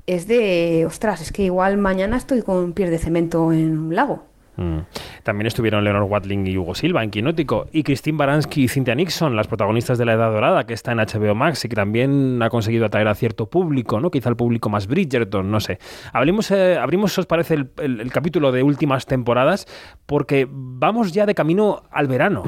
es 0.07 0.27
de, 0.29 0.85
ostras, 0.87 1.21
es 1.21 1.33
que 1.33 1.43
igual 1.45 1.77
mañana 1.79 2.17
estoy 2.17 2.43
con 2.43 2.73
pies 2.73 2.91
de 2.91 2.99
cemento 2.99 3.53
en 3.53 3.79
un 3.79 3.95
lago. 3.95 4.25
Mm. 4.57 4.79
También 5.25 5.49
estuvieron 5.49 5.83
Leonor 5.83 6.05
Watling 6.05 6.47
y 6.47 6.57
Hugo 6.57 6.77
Silva 6.77 7.03
en 7.03 7.11
Quinótico 7.11 7.67
y 7.73 7.83
Christine 7.83 8.17
Baranski 8.17 8.63
y 8.63 8.69
Cynthia 8.69 8.95
Nixon, 8.95 9.35
las 9.35 9.49
protagonistas 9.49 9.99
de 9.99 10.05
La 10.05 10.13
Edad 10.13 10.31
Dorada, 10.31 10.65
que 10.65 10.75
está 10.75 10.93
en 10.93 10.99
HBO 10.99 11.35
Max 11.35 11.65
y 11.65 11.69
que 11.69 11.75
también 11.75 12.41
ha 12.41 12.51
conseguido 12.51 12.87
atraer 12.87 13.09
a 13.09 13.17
cierto 13.17 13.47
público, 13.51 13.99
¿no? 13.99 14.13
Quizá 14.13 14.29
el 14.29 14.37
público 14.37 14.69
más 14.69 14.87
Bridgerton, 14.87 15.51
no 15.51 15.59
sé. 15.59 15.81
Hablemos, 16.13 16.53
eh, 16.53 16.79
abrimos, 16.79 17.19
os 17.19 17.27
parece, 17.27 17.55
el- 17.55 17.71
el 17.79 18.13
capítulo 18.13 18.53
de 18.53 18.63
últimas 18.63 19.07
temporadas 19.07 19.67
porque 20.07 20.47
vamos 20.49 21.11
ya 21.13 21.27
de 21.27 21.35
camino 21.35 21.83
al 21.91 22.07
verano. 22.07 22.45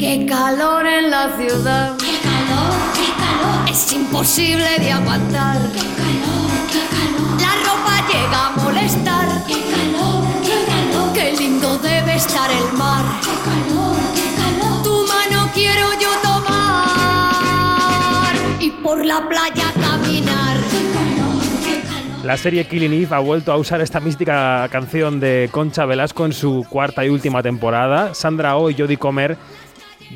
Qué 0.00 0.24
calor 0.24 0.86
en 0.86 1.10
la 1.10 1.36
ciudad. 1.36 1.94
Qué 1.98 2.18
calor, 2.22 2.72
qué 2.94 3.12
calor. 3.20 3.68
Es 3.68 3.92
imposible 3.92 4.78
de 4.78 4.92
aguantar. 4.92 5.58
Qué 5.74 5.80
calor, 6.00 6.50
qué 6.72 6.80
calor. 6.88 7.38
La 7.38 7.52
ropa 7.66 8.00
llega 8.08 8.46
a 8.46 8.50
molestar. 8.52 9.44
Qué 9.46 9.60
calor, 9.60 10.24
qué 10.42 10.64
calor. 10.64 11.12
Qué 11.12 11.32
lindo 11.36 11.76
debe 11.80 12.16
estar 12.16 12.50
el 12.50 12.72
mar. 12.78 13.04
Qué 13.20 13.34
calor, 13.44 13.98
qué 14.14 14.24
calor. 14.40 14.82
Tu 14.82 15.06
mano 15.06 15.50
quiero 15.52 15.92
yo 16.00 16.08
tomar. 16.22 17.52
Y 18.58 18.70
por 18.70 19.04
la 19.04 19.28
playa 19.28 19.70
caminar. 19.78 20.56
Qué 20.70 20.80
calor, 20.94 21.42
qué 21.62 21.74
calor. 21.82 22.24
La 22.24 22.38
serie 22.38 22.66
Killing 22.66 22.94
Eve 22.94 23.14
ha 23.14 23.18
vuelto 23.18 23.52
a 23.52 23.58
usar 23.58 23.82
esta 23.82 24.00
mística 24.00 24.66
canción 24.72 25.20
de 25.20 25.50
Concha 25.52 25.84
Velasco 25.84 26.24
en 26.24 26.32
su 26.32 26.64
cuarta 26.70 27.04
y 27.04 27.10
última 27.10 27.42
temporada. 27.42 28.14
Sandra 28.14 28.56
Oh 28.56 28.70
y 28.70 28.74
Jodie 28.74 28.96
Comer 28.96 29.36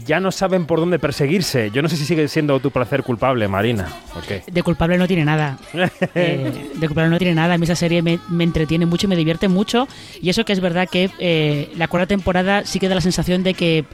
ya 0.06 0.20
no 0.20 0.32
saben 0.32 0.66
por 0.66 0.80
dónde 0.80 0.98
perseguirse. 0.98 1.70
Yo 1.70 1.82
no 1.82 1.88
sé 1.88 1.96
si 1.96 2.04
sigue 2.04 2.26
siendo 2.28 2.58
tu 2.60 2.70
placer 2.70 3.02
culpable, 3.02 3.48
Marina. 3.48 3.88
¿O 4.16 4.20
qué? 4.26 4.42
De 4.46 4.62
culpable 4.62 4.98
no 4.98 5.06
tiene 5.06 5.24
nada. 5.24 5.58
Eh, 6.16 6.70
de 6.74 6.86
culpable 6.86 7.10
no 7.10 7.18
tiene 7.18 7.34
nada. 7.34 7.54
A 7.54 7.58
mí 7.58 7.64
esa 7.64 7.74
serie 7.74 8.02
me, 8.02 8.18
me 8.28 8.44
entretiene 8.44 8.86
mucho 8.86 9.06
y 9.06 9.10
me 9.10 9.16
divierte 9.16 9.48
mucho. 9.48 9.88
Y 10.20 10.30
eso 10.30 10.44
que 10.44 10.52
es 10.52 10.60
verdad 10.60 10.88
que 10.88 11.10
eh, 11.18 11.72
la 11.76 11.88
cuarta 11.88 12.06
temporada 12.06 12.64
sí 12.64 12.78
que 12.78 12.88
da 12.88 12.94
la 12.94 13.00
sensación 13.00 13.42
de 13.42 13.54
que 13.54 13.84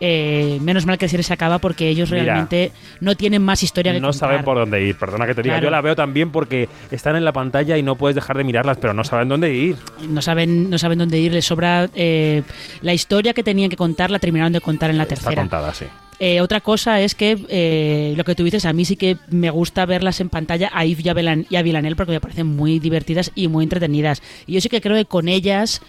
eh, 0.00 0.58
menos 0.62 0.86
mal 0.86 0.98
que 0.98 1.06
la 1.06 1.10
serie 1.10 1.24
se 1.24 1.32
acaba 1.32 1.58
porque 1.58 1.88
ellos 1.88 2.10
Mira. 2.10 2.24
realmente 2.24 2.72
no 3.00 3.16
tienen 3.16 3.42
más 3.42 3.62
historia 3.62 3.92
que 3.92 4.00
No 4.00 4.08
contar. 4.10 4.28
saben 4.30 4.44
por 4.44 4.56
dónde 4.58 4.82
ir, 4.84 4.96
perdona 4.96 5.26
que 5.26 5.34
te 5.34 5.42
diga. 5.42 5.54
Claro. 5.56 5.64
Yo 5.66 5.70
la 5.70 5.80
veo 5.80 5.96
también 5.96 6.30
porque 6.30 6.68
están 6.90 7.16
en 7.16 7.24
la 7.24 7.32
pantalla 7.32 7.76
y 7.78 7.82
no 7.82 7.96
puedes 7.96 8.14
dejar 8.14 8.36
de 8.36 8.44
mirarlas, 8.44 8.78
pero 8.78 8.94
no 8.94 9.04
saben 9.04 9.28
dónde 9.28 9.52
ir. 9.52 9.76
No 10.08 10.22
saben, 10.22 10.70
no 10.70 10.78
saben 10.78 10.98
dónde 10.98 11.18
ir, 11.18 11.32
les 11.32 11.44
sobra 11.46 11.88
eh, 11.94 12.42
la 12.82 12.94
historia 12.94 13.32
que 13.34 13.42
tenían 13.42 13.70
que 13.70 13.76
contar, 13.76 14.10
la 14.10 14.18
terminaron 14.18 14.52
de 14.52 14.60
contar 14.60 14.90
en 14.90 14.98
la 14.98 15.04
Está 15.04 15.16
tercera. 15.16 15.42
contada, 15.42 15.74
sí. 15.74 15.84
Eh, 16.20 16.40
otra 16.40 16.60
cosa 16.60 17.00
es 17.00 17.14
que 17.14 17.38
eh, 17.48 18.12
lo 18.16 18.24
que 18.24 18.34
tú 18.34 18.42
dices, 18.42 18.64
a 18.66 18.72
mí 18.72 18.84
sí 18.84 18.96
que 18.96 19.16
me 19.30 19.50
gusta 19.50 19.86
verlas 19.86 20.20
en 20.20 20.28
pantalla 20.28 20.68
a 20.74 20.84
Yves 20.84 21.06
y 21.06 21.08
a, 21.08 21.14
Vilan- 21.14 21.46
y 21.48 21.54
a 21.54 21.62
Villanelle 21.62 21.94
porque 21.94 22.10
me 22.10 22.20
parecen 22.20 22.46
muy 22.48 22.80
divertidas 22.80 23.30
y 23.36 23.46
muy 23.46 23.62
entretenidas. 23.62 24.20
Y 24.44 24.54
yo 24.54 24.60
sí 24.60 24.68
que 24.68 24.80
creo 24.80 24.96
que 24.96 25.04
con 25.04 25.28
ellas, 25.28 25.80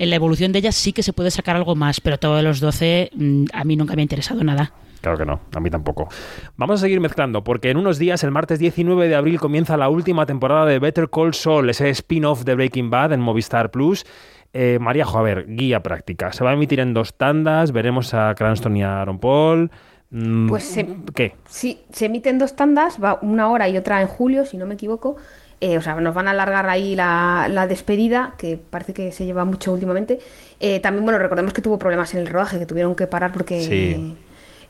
en 0.00 0.08
la 0.08 0.16
evolución 0.16 0.50
de 0.50 0.60
ellas, 0.60 0.74
sí 0.74 0.92
que 0.94 1.02
se 1.02 1.12
puede 1.12 1.30
sacar 1.30 1.56
algo 1.56 1.76
más, 1.76 2.00
pero 2.00 2.18
todos 2.18 2.42
los 2.42 2.58
12 2.58 3.10
mm, 3.14 3.44
a 3.52 3.64
mí 3.64 3.76
nunca 3.76 3.94
me 3.94 4.00
ha 4.00 4.02
interesado 4.02 4.42
nada. 4.42 4.72
Claro 5.02 5.18
que 5.18 5.26
no, 5.26 5.40
a 5.54 5.60
mí 5.60 5.70
tampoco. 5.70 6.08
Vamos 6.56 6.80
a 6.80 6.82
seguir 6.82 7.00
mezclando, 7.00 7.44
porque 7.44 7.70
en 7.70 7.76
unos 7.76 7.98
días, 7.98 8.24
el 8.24 8.30
martes 8.30 8.58
19 8.58 9.08
de 9.08 9.14
abril, 9.14 9.38
comienza 9.38 9.76
la 9.76 9.90
última 9.90 10.24
temporada 10.24 10.64
de 10.64 10.78
Better 10.78 11.10
Call 11.10 11.34
Saul, 11.34 11.68
ese 11.68 11.90
spin-off 11.90 12.44
de 12.44 12.54
Breaking 12.54 12.88
Bad 12.88 13.12
en 13.12 13.20
Movistar 13.20 13.70
Plus. 13.70 14.06
Eh, 14.54 14.78
María, 14.80 15.04
jo, 15.04 15.18
a 15.18 15.22
ver, 15.22 15.44
guía 15.46 15.82
práctica. 15.82 16.32
Se 16.32 16.44
va 16.44 16.50
a 16.50 16.54
emitir 16.54 16.80
en 16.80 16.94
dos 16.94 17.14
tandas, 17.14 17.70
veremos 17.72 18.14
a 18.14 18.34
Cranston 18.34 18.76
y 18.78 18.82
a 18.82 19.02
Aaron 19.02 19.18
Paul. 19.18 19.70
Mm, 20.10 20.48
Pues 20.48 20.64
se, 20.64 20.86
¿Qué? 21.14 21.34
sí, 21.48 21.82
se 21.92 22.06
emiten 22.06 22.38
dos 22.38 22.56
tandas, 22.56 22.98
va 23.02 23.18
una 23.22 23.48
hora 23.50 23.68
y 23.68 23.76
otra 23.76 24.00
en 24.00 24.08
julio, 24.08 24.44
si 24.44 24.56
no 24.56 24.66
me 24.66 24.74
equivoco. 24.74 25.16
Eh, 25.60 25.76
o 25.76 25.82
sea, 25.82 25.94
nos 25.96 26.14
van 26.14 26.26
a 26.26 26.30
alargar 26.30 26.68
ahí 26.70 26.94
la, 26.96 27.46
la 27.50 27.66
despedida, 27.66 28.34
que 28.38 28.56
parece 28.58 28.94
que 28.94 29.12
se 29.12 29.26
lleva 29.26 29.44
mucho 29.44 29.72
últimamente. 29.72 30.18
Eh, 30.58 30.80
también, 30.80 31.04
bueno, 31.04 31.18
recordemos 31.18 31.52
que 31.52 31.60
tuvo 31.60 31.78
problemas 31.78 32.14
en 32.14 32.20
el 32.20 32.26
rodaje, 32.28 32.58
que 32.58 32.66
tuvieron 32.66 32.94
que 32.94 33.06
parar 33.06 33.30
porque 33.32 33.60
Sí. 33.60 34.16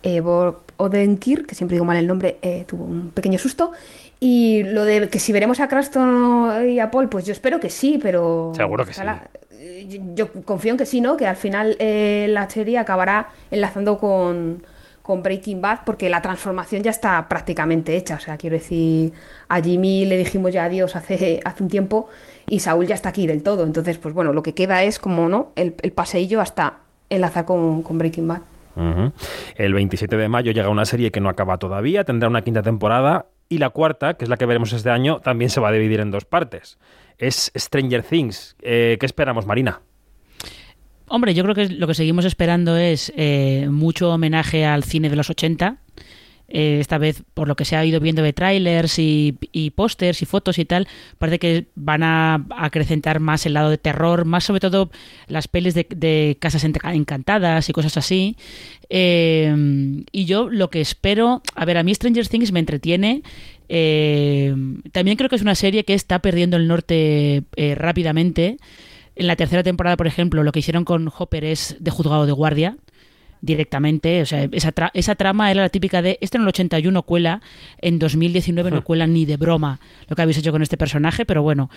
eh, 0.03 0.21
Bob 0.21 0.63
Odenkirk, 0.79 1.47
que 1.47 1.55
siempre 1.55 1.77
digo 1.77 1.85
mal 1.85 1.97
el 1.97 2.07
nombre, 2.09 2.39
tuvo 2.67 2.85
un 2.85 3.11
pequeño 3.11 3.39
susto. 3.39 3.71
Y 4.19 4.65
lo 4.65 4.85
de 4.85 5.09
que 5.09 5.19
si 5.21 5.33
veremos 5.33 5.61
a 5.61 5.69
Cranston 5.69 6.69
y 6.69 6.81
a 6.81 6.91
Paul, 6.91 7.09
pues 7.09 7.25
yo 7.25 7.33
espero 7.33 7.61
que 7.61 7.71
sí, 7.71 7.99
pero... 8.03 8.53
Seguro 8.57 8.85
que 8.85 8.93
sí. 8.93 9.01
ojalá- 9.01 9.31
yo- 9.87 10.01
Yo 10.15 10.33
confío 10.45 10.73
en 10.73 10.77
que 10.79 10.87
sí, 10.87 11.01
¿no? 11.01 11.17
Que 11.17 11.27
al 11.27 11.37
final 11.37 11.77
la 11.79 12.49
serie 12.51 12.79
acabará 12.79 13.29
enlazando 13.51 13.97
con, 13.99 14.63
con 15.11 15.25
Breaking 15.25 15.61
Bad 15.61 15.81
porque 15.85 16.09
la 16.09 16.23
transformación 16.23 16.85
ya 16.85 16.93
está 16.93 17.29
prácticamente 17.29 17.97
hecha. 17.97 18.15
O 18.15 18.21
sea, 18.21 18.37
quiero 18.37 18.55
decir, 18.55 19.13
a 19.49 19.61
Jimmy 19.61 20.05
le 20.05 20.17
dijimos 20.17 20.53
ya 20.53 20.67
adiós 20.67 20.95
hace, 20.95 21.41
hace 21.45 21.65
un 21.65 21.69
tiempo 21.69 22.09
y 22.49 22.61
Saúl 22.61 22.87
ya 22.87 22.95
está 22.95 23.09
aquí 23.09 23.27
del 23.27 23.43
todo. 23.43 23.65
Entonces, 23.65 23.99
pues 23.99 24.15
bueno, 24.15 24.33
lo 24.33 24.45
que 24.45 24.55
queda 24.55 24.85
es 24.85 25.01
como, 25.01 25.29
¿no? 25.29 25.51
El, 25.57 25.73
paseillo 25.73 26.41
hasta 26.41 26.79
enlazar 27.09 27.45
con, 27.45 27.83
con 27.83 27.99
Breaking 27.99 28.29
Bad. 28.29 28.43
El 29.57 29.75
27 29.75 30.17
de 30.17 30.29
mayo 30.29 30.53
llega 30.53 30.69
una 30.69 30.85
serie 30.85 31.11
que 31.11 31.21
no 31.21 31.29
acaba 31.29 31.59
todavía, 31.59 32.05
tendrá 32.05 32.29
una 32.29 32.43
quinta 32.43 32.63
temporada 32.63 33.27
y 33.49 33.59
la 33.59 33.71
cuarta, 33.71 34.15
que 34.15 34.25
es 34.25 34.29
la 34.29 34.37
que 34.37 34.47
veremos 34.47 34.73
este 34.73 34.91
año, 34.91 35.19
también 35.19 35.51
se 35.51 35.59
va 35.59 35.71
a 35.71 35.73
dividir 35.73 35.99
en 35.99 36.13
dos 36.13 36.25
partes. 36.25 36.79
Es 37.19 37.51
Stranger 37.57 38.05
Things. 38.05 38.55
Eh, 38.63 38.97
¿Qué 39.01 39.07
esperamos, 39.07 39.45
Marina? 39.45 39.81
Hombre, 41.13 41.35
yo 41.35 41.43
creo 41.43 41.57
que 41.57 41.69
lo 41.69 41.89
que 41.89 41.95
seguimos 41.95 42.25
esperando 42.25 42.77
es 42.77 43.13
eh, 43.17 43.67
mucho 43.69 44.11
homenaje 44.11 44.65
al 44.65 44.85
cine 44.85 45.11
de 45.11 45.17
los 45.17 45.29
80. 45.29 45.79
Eh, 46.47 46.79
esta 46.79 46.99
vez, 46.99 47.25
por 47.35 47.49
lo 47.49 47.57
que 47.57 47.65
se 47.65 47.75
ha 47.75 47.85
ido 47.85 47.99
viendo 47.99 48.23
de 48.23 48.33
trailers 48.33 48.97
y, 49.01 49.37
y 49.51 49.71
pósters 49.71 50.23
y 50.23 50.25
fotos 50.25 50.61
y 50.61 50.65
tal, 50.67 50.87
parece 51.19 51.41
que 51.41 51.67
van 51.75 52.05
a 52.05 52.47
acrecentar 52.57 53.19
más 53.19 53.45
el 53.45 53.55
lado 53.55 53.71
de 53.71 53.79
terror, 53.79 54.25
más 54.25 54.45
sobre 54.45 54.61
todo 54.61 54.93
las 55.27 55.49
pelis 55.49 55.75
de, 55.75 55.85
de 55.91 56.37
casas 56.39 56.63
encantadas 56.63 57.69
y 57.69 57.73
cosas 57.73 57.97
así. 57.97 58.37
Eh, 58.89 60.05
y 60.13 60.27
yo 60.27 60.49
lo 60.49 60.71
que 60.71 60.81
espero, 60.81 61.43
a 61.57 61.65
ver, 61.65 61.77
a 61.77 61.83
mí 61.83 61.93
Stranger 61.93 62.29
Things 62.29 62.53
me 62.53 62.61
entretiene. 62.61 63.25
Eh, 63.69 64.55
también 64.93 65.17
creo 65.17 65.29
que 65.29 65.37
es 65.37 65.43
una 65.43 65.57
serie 65.57 65.85
que 65.85 65.95
está 65.95 66.21
perdiendo 66.21 66.57
el 66.57 66.69
norte 66.69 67.43
rápidamente. 67.75 68.59
En 69.21 69.27
la 69.27 69.37
tercera 69.37 69.63
temporada, 69.63 69.97
por 69.97 70.07
ejemplo, 70.07 70.43
lo 70.43 70.51
que 70.51 70.61
hicieron 70.61 70.85
con 70.85 71.11
Hopper 71.17 71.45
es 71.45 71.77
de 71.79 71.91
juzgado 71.91 72.25
de 72.27 72.33
guardia 72.33 72.77
directamente. 73.43 74.23
O 74.23 74.27
sea, 74.27 74.49
esa, 74.53 74.75
tra- 74.75 74.91
esa 74.95 75.15
trama 75.15 75.51
era 75.51 75.63
la 75.63 75.69
típica 75.69 76.03
de, 76.03 76.19
este 76.21 76.37
en 76.37 76.43
el 76.43 76.49
81 76.49 77.03
cuela, 77.03 77.41
en 77.81 77.99
2019 77.99 78.71
no 78.71 78.85
cuela 78.85 79.07
ni 79.07 79.25
de 79.25 79.37
broma 79.37 79.81
lo 80.09 80.17
que 80.17 80.23
habéis 80.23 80.39
hecho 80.39 80.53
con 80.53 80.63
este 80.63 80.77
personaje, 80.77 81.25
pero 81.25 81.43
bueno. 81.43 81.71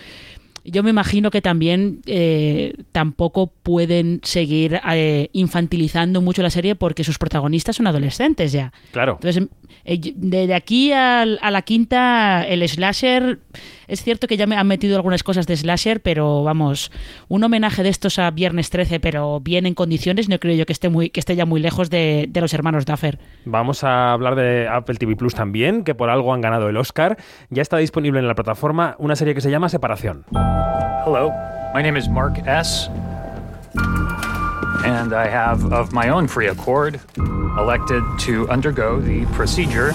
Yo 0.66 0.82
me 0.82 0.88
imagino 0.88 1.30
que 1.30 1.42
también 1.42 2.00
eh, 2.06 2.72
tampoco 2.90 3.48
pueden 3.48 4.20
seguir 4.22 4.80
eh, 4.92 5.28
infantilizando 5.34 6.22
mucho 6.22 6.40
la 6.42 6.48
serie 6.48 6.74
porque 6.74 7.04
sus 7.04 7.18
protagonistas 7.18 7.76
son 7.76 7.86
adolescentes 7.86 8.50
ya. 8.52 8.72
Claro. 8.90 9.18
Entonces, 9.20 9.46
eh, 9.84 10.00
de, 10.16 10.46
de 10.46 10.54
aquí 10.54 10.90
a 10.90 11.26
la 11.26 11.60
quinta, 11.60 12.46
el 12.48 12.66
slasher, 12.66 13.40
es 13.88 14.02
cierto 14.02 14.26
que 14.26 14.36
ya 14.36 14.46
me 14.46 14.56
han 14.56 14.66
metido 14.66 14.96
algunas 14.96 15.22
cosas 15.22 15.46
de 15.46 15.56
slasher, 15.56 16.00
pero 16.00 16.42
vamos, 16.42 16.90
un 17.28 17.44
homenaje 17.44 17.82
de 17.82 17.88
estos 17.88 18.18
a 18.18 18.30
Viernes 18.30 18.70
13, 18.70 19.00
pero 19.00 19.40
bien 19.40 19.66
en 19.66 19.74
condiciones, 19.74 20.28
no 20.28 20.38
creo 20.38 20.54
yo 20.54 20.66
que 20.66 20.72
esté, 20.72 20.88
muy, 20.88 21.10
que 21.10 21.20
esté 21.20 21.36
ya 21.36 21.46
muy 21.46 21.60
lejos 21.60 21.90
de, 21.90 22.26
de 22.28 22.40
los 22.40 22.54
hermanos 22.54 22.86
Duffer. 22.86 23.18
Vamos 23.44 23.84
a 23.84 24.12
hablar 24.12 24.34
de 24.34 24.68
Apple 24.68 24.96
TV 24.96 25.16
Plus 25.16 25.34
también, 25.34 25.84
que 25.84 25.94
por 25.94 26.10
algo 26.10 26.32
han 26.32 26.40
ganado 26.40 26.68
el 26.68 26.76
Oscar. 26.76 27.16
Ya 27.50 27.62
está 27.62 27.76
disponible 27.78 28.20
en 28.20 28.28
la 28.28 28.34
plataforma 28.34 28.96
una 28.98 29.16
serie 29.16 29.34
que 29.34 29.40
se 29.40 29.50
llama 29.50 29.68
Separación. 29.68 30.24
Hello, 31.06 31.32
my 31.74 31.82
name 31.82 31.98
is 31.98 32.08
Mark 32.08 32.42
S. 32.46 32.88
And 34.84 35.14
I 35.14 35.26
have, 35.28 35.72
of 35.72 35.92
my 35.92 36.10
own 36.10 36.28
free 36.28 36.48
accord, 36.48 37.00
elected 37.58 38.02
to 38.26 38.46
undergo 38.50 39.00
the 39.00 39.24
procedure 39.34 39.92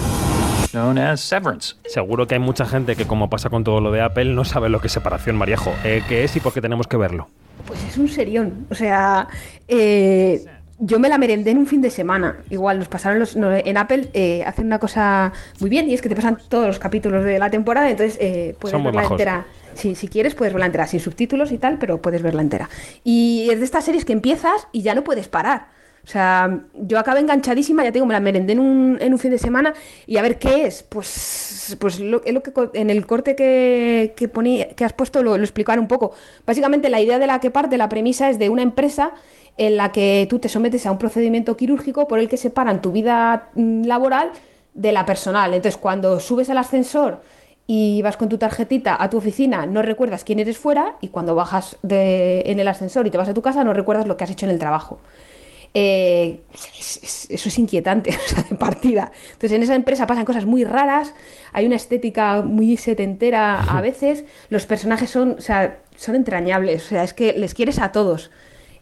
known 0.72 0.98
as 0.98 1.20
severance. 1.20 1.76
Seguro 1.86 2.26
que 2.26 2.34
hay 2.34 2.40
mucha 2.40 2.66
gente 2.66 2.96
que, 2.96 3.06
como 3.06 3.28
pasa 3.30 3.50
con 3.50 3.64
todo 3.64 3.80
lo 3.80 3.92
de 3.92 4.00
Apple, 4.00 4.26
no 4.26 4.44
sabe 4.44 4.68
lo 4.68 4.80
que 4.80 4.86
es 4.88 4.92
separación, 4.92 5.36
Mariejo. 5.36 5.72
Eh, 5.84 6.02
¿Qué 6.08 6.24
es 6.24 6.34
y 6.36 6.40
por 6.40 6.52
qué 6.52 6.60
tenemos 6.60 6.86
que 6.86 6.96
verlo? 6.96 7.28
Pues 7.66 7.82
es 7.84 7.98
un 7.98 8.08
serión. 8.08 8.66
O 8.70 8.74
sea, 8.74 9.28
eh, 9.68 10.44
yo 10.78 10.98
me 10.98 11.08
la 11.08 11.18
merendé 11.18 11.50
en 11.50 11.58
un 11.58 11.66
fin 11.66 11.82
de 11.82 11.90
semana. 11.90 12.38
Igual 12.50 12.78
nos 12.78 12.88
pasaron 12.88 13.18
los. 13.18 13.36
no, 13.36 13.54
en 13.54 13.76
Apple 13.76 14.08
eh, 14.14 14.42
hacen 14.46 14.66
una 14.66 14.78
cosa 14.78 15.32
muy 15.60 15.68
bien 15.70 15.88
y 15.90 15.94
es 15.94 16.00
que 16.02 16.08
te 16.08 16.16
pasan 16.16 16.38
todos 16.48 16.66
los 16.66 16.78
capítulos 16.78 17.24
de 17.24 17.38
la 17.38 17.50
temporada, 17.50 17.90
entonces 17.90 18.16
eh, 18.20 18.56
puedes 18.58 18.72
Son 18.72 18.82
muy 18.82 18.88
verla 18.88 19.02
majos. 19.02 19.20
entera. 19.20 19.46
Sí, 19.74 19.94
si 19.94 20.08
quieres 20.08 20.34
puedes 20.34 20.52
verla 20.52 20.66
entera, 20.66 20.86
sin 20.86 21.00
subtítulos 21.00 21.52
y 21.52 21.58
tal, 21.58 21.78
pero 21.78 22.02
puedes 22.02 22.22
verla 22.22 22.42
entera. 22.42 22.68
Y 23.04 23.48
es 23.50 23.58
de 23.60 23.64
estas 23.64 23.84
series 23.84 24.04
que 24.04 24.12
empiezas 24.12 24.66
y 24.72 24.82
ya 24.82 24.94
no 24.94 25.04
puedes 25.04 25.28
parar. 25.28 25.66
O 26.04 26.06
sea, 26.08 26.60
yo 26.74 26.98
acabé 26.98 27.20
enganchadísima, 27.20 27.84
ya 27.84 27.92
tengo, 27.92 28.06
me 28.06 28.14
la 28.14 28.20
merendé 28.20 28.54
en 28.54 28.60
un, 28.60 28.98
en 29.00 29.12
un 29.12 29.18
fin 29.18 29.30
de 29.30 29.38
semana 29.38 29.74
y 30.06 30.16
a 30.16 30.22
ver 30.22 30.38
qué 30.38 30.66
es. 30.66 30.82
Pues, 30.82 31.76
pues 31.78 32.00
lo, 32.00 32.22
es 32.24 32.32
lo 32.32 32.42
que 32.42 32.52
en 32.74 32.90
el 32.90 33.06
corte 33.06 33.36
que, 33.36 34.14
que, 34.16 34.32
poní- 34.32 34.74
que 34.74 34.84
has 34.84 34.92
puesto 34.92 35.22
lo, 35.22 35.36
lo 35.36 35.46
un 35.78 35.88
poco. 35.88 36.12
Básicamente 36.46 36.88
la 36.88 37.00
idea 37.00 37.18
de 37.18 37.26
la 37.26 37.38
que 37.40 37.50
parte, 37.50 37.76
la 37.76 37.88
premisa 37.88 38.30
es 38.30 38.38
de 38.38 38.48
una 38.48 38.62
empresa 38.62 39.12
en 39.58 39.76
la 39.76 39.92
que 39.92 40.26
tú 40.30 40.38
te 40.38 40.48
sometes 40.48 40.86
a 40.86 40.90
un 40.92 40.98
procedimiento 40.98 41.56
quirúrgico 41.56 42.08
por 42.08 42.18
el 42.18 42.28
que 42.28 42.36
separan 42.38 42.80
tu 42.80 42.92
vida 42.92 43.50
mm, 43.54 43.84
laboral 43.84 44.30
de 44.74 44.92
la 44.92 45.04
personal. 45.04 45.52
Entonces, 45.52 45.76
cuando 45.78 46.18
subes 46.20 46.48
al 46.50 46.58
ascensor 46.58 47.20
y 47.66 48.00
vas 48.02 48.16
con 48.16 48.28
tu 48.28 48.38
tarjetita 48.38 48.96
a 49.00 49.10
tu 49.10 49.18
oficina, 49.18 49.66
no 49.66 49.82
recuerdas 49.82 50.24
quién 50.24 50.38
eres 50.40 50.58
fuera 50.58 50.96
y 51.00 51.08
cuando 51.08 51.34
bajas 51.34 51.76
de- 51.82 52.42
en 52.46 52.58
el 52.58 52.68
ascensor 52.68 53.06
y 53.06 53.10
te 53.10 53.18
vas 53.18 53.28
a 53.28 53.34
tu 53.34 53.42
casa, 53.42 53.62
no 53.64 53.72
recuerdas 53.74 54.06
lo 54.06 54.16
que 54.16 54.24
has 54.24 54.30
hecho 54.30 54.46
en 54.46 54.52
el 54.52 54.58
trabajo. 54.58 54.98
Eh, 55.72 56.40
es- 56.78 57.00
es- 57.02 57.30
eso 57.30 57.48
es 57.48 57.58
inquietante, 57.58 58.10
o 58.26 58.28
sea, 58.28 58.42
de 58.42 58.56
partida. 58.56 59.12
Entonces, 59.32 59.52
en 59.52 59.62
esa 59.62 59.74
empresa 59.76 60.06
pasan 60.06 60.24
cosas 60.24 60.44
muy 60.44 60.64
raras, 60.64 61.14
hay 61.52 61.66
una 61.66 61.76
estética 61.76 62.42
muy 62.42 62.76
setentera 62.76 63.60
a 63.60 63.80
veces, 63.80 64.24
los 64.48 64.66
personajes 64.66 65.10
son, 65.10 65.36
o 65.38 65.40
sea, 65.40 65.78
son 65.96 66.16
entrañables, 66.16 66.86
o 66.86 66.88
sea, 66.88 67.04
es 67.04 67.14
que 67.14 67.34
les 67.34 67.54
quieres 67.54 67.78
a 67.78 67.92
todos. 67.92 68.30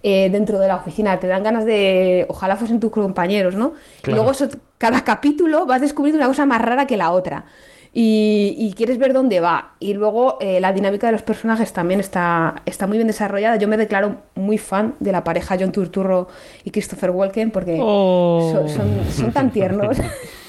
eh, 0.05 0.29
dentro 0.31 0.61
de 0.61 0.69
la 0.69 0.77
oficina, 0.77 1.19
te 1.19 1.27
dan 1.27 1.43
ganas 1.43 1.65
de, 1.65 2.25
ojalá 2.29 2.55
fuesen 2.55 2.79
tus 2.79 2.93
compañeros, 2.93 3.57
¿no? 3.57 3.73
Y 4.07 4.15
luego 4.15 4.31
eso- 4.31 4.49
cada 4.79 5.03
capítulo 5.03 5.67
vas 5.67 5.81
descubriendo 5.81 6.19
una 6.21 6.29
cosa 6.29 6.47
más 6.47 6.63
rara 6.63 6.87
que 6.87 6.97
la 6.97 7.11
otra 7.11 7.47
y, 7.93 8.55
y 8.59 8.73
quieres 8.75 8.99
ver 8.99 9.13
dónde 9.13 9.41
va. 9.41 9.73
Y 9.81 9.95
luego 9.95 10.39
eh, 10.41 10.61
la 10.61 10.73
dinámica 10.73 11.07
de 11.07 11.13
los 11.13 11.23
personajes 11.23 11.73
también 11.73 12.01
está, 12.01 12.63
está 12.67 12.87
muy 12.87 12.99
bien 12.99 13.07
desarrollada. 13.09 13.57
Yo 13.57 13.69
me 13.69 13.77
declaro 13.77 14.17
muy 14.35 14.59
fan 14.59 14.95
de 15.01 15.13
la 15.13 15.25
pareja 15.25 15.57
John 15.59 15.73
Turturro 15.73 16.29
y 16.65 16.71
Christopher 16.71 17.11
Walken 17.11 17.51
porque 17.51 17.79
Oh. 17.81 18.51
son, 18.53 18.69
son- 18.69 19.05
son 19.11 19.33
tan 19.33 19.51
tiernos. 19.51 19.97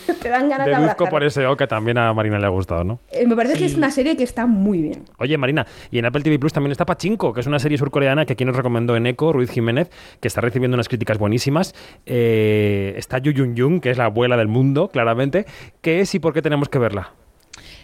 Te 0.23 0.27
dan 0.27 0.49
ganas 0.49 0.65
de 0.65 0.71
Deduzco 0.71 1.03
abrazar. 1.03 1.09
por 1.11 1.23
ese 1.23 1.45
O 1.45 1.55
que 1.55 1.67
también 1.67 1.99
a 1.99 2.11
Marina 2.15 2.39
le 2.39 2.45
ha 2.47 2.49
gustado, 2.49 2.83
¿no? 2.83 2.99
Eh, 3.11 3.27
me 3.27 3.35
parece 3.35 3.59
que 3.59 3.65
es 3.65 3.75
una 3.75 3.91
serie 3.91 4.17
que 4.17 4.23
está 4.23 4.47
muy 4.47 4.81
bien. 4.81 5.05
Oye, 5.19 5.37
Marina, 5.37 5.67
y 5.91 5.99
en 5.99 6.05
Apple 6.05 6.23
TV 6.23 6.39
Plus 6.39 6.51
también 6.51 6.71
está 6.71 6.83
Pachinko, 6.83 7.31
que 7.31 7.41
es 7.41 7.45
una 7.47 7.59
serie 7.59 7.77
surcoreana 7.77 8.25
que 8.25 8.33
aquí 8.33 8.43
nos 8.43 8.55
recomendó 8.55 8.95
en 8.95 9.05
Eco, 9.05 9.31
Ruiz 9.33 9.51
Jiménez, 9.51 9.91
que 10.19 10.27
está 10.27 10.41
recibiendo 10.41 10.73
unas 10.75 10.89
críticas 10.89 11.19
buenísimas. 11.19 11.75
Eh, 12.07 12.95
está 12.97 13.19
Yu 13.19 13.31
Yun 13.33 13.55
Yun, 13.55 13.79
que 13.81 13.91
es 13.91 13.99
la 13.99 14.05
abuela 14.05 14.35
del 14.35 14.47
mundo, 14.47 14.89
claramente. 14.89 15.45
¿Qué 15.81 15.99
es 16.01 16.15
y 16.15 16.19
por 16.19 16.33
qué 16.33 16.41
tenemos 16.41 16.69
que 16.69 16.79
verla? 16.79 17.13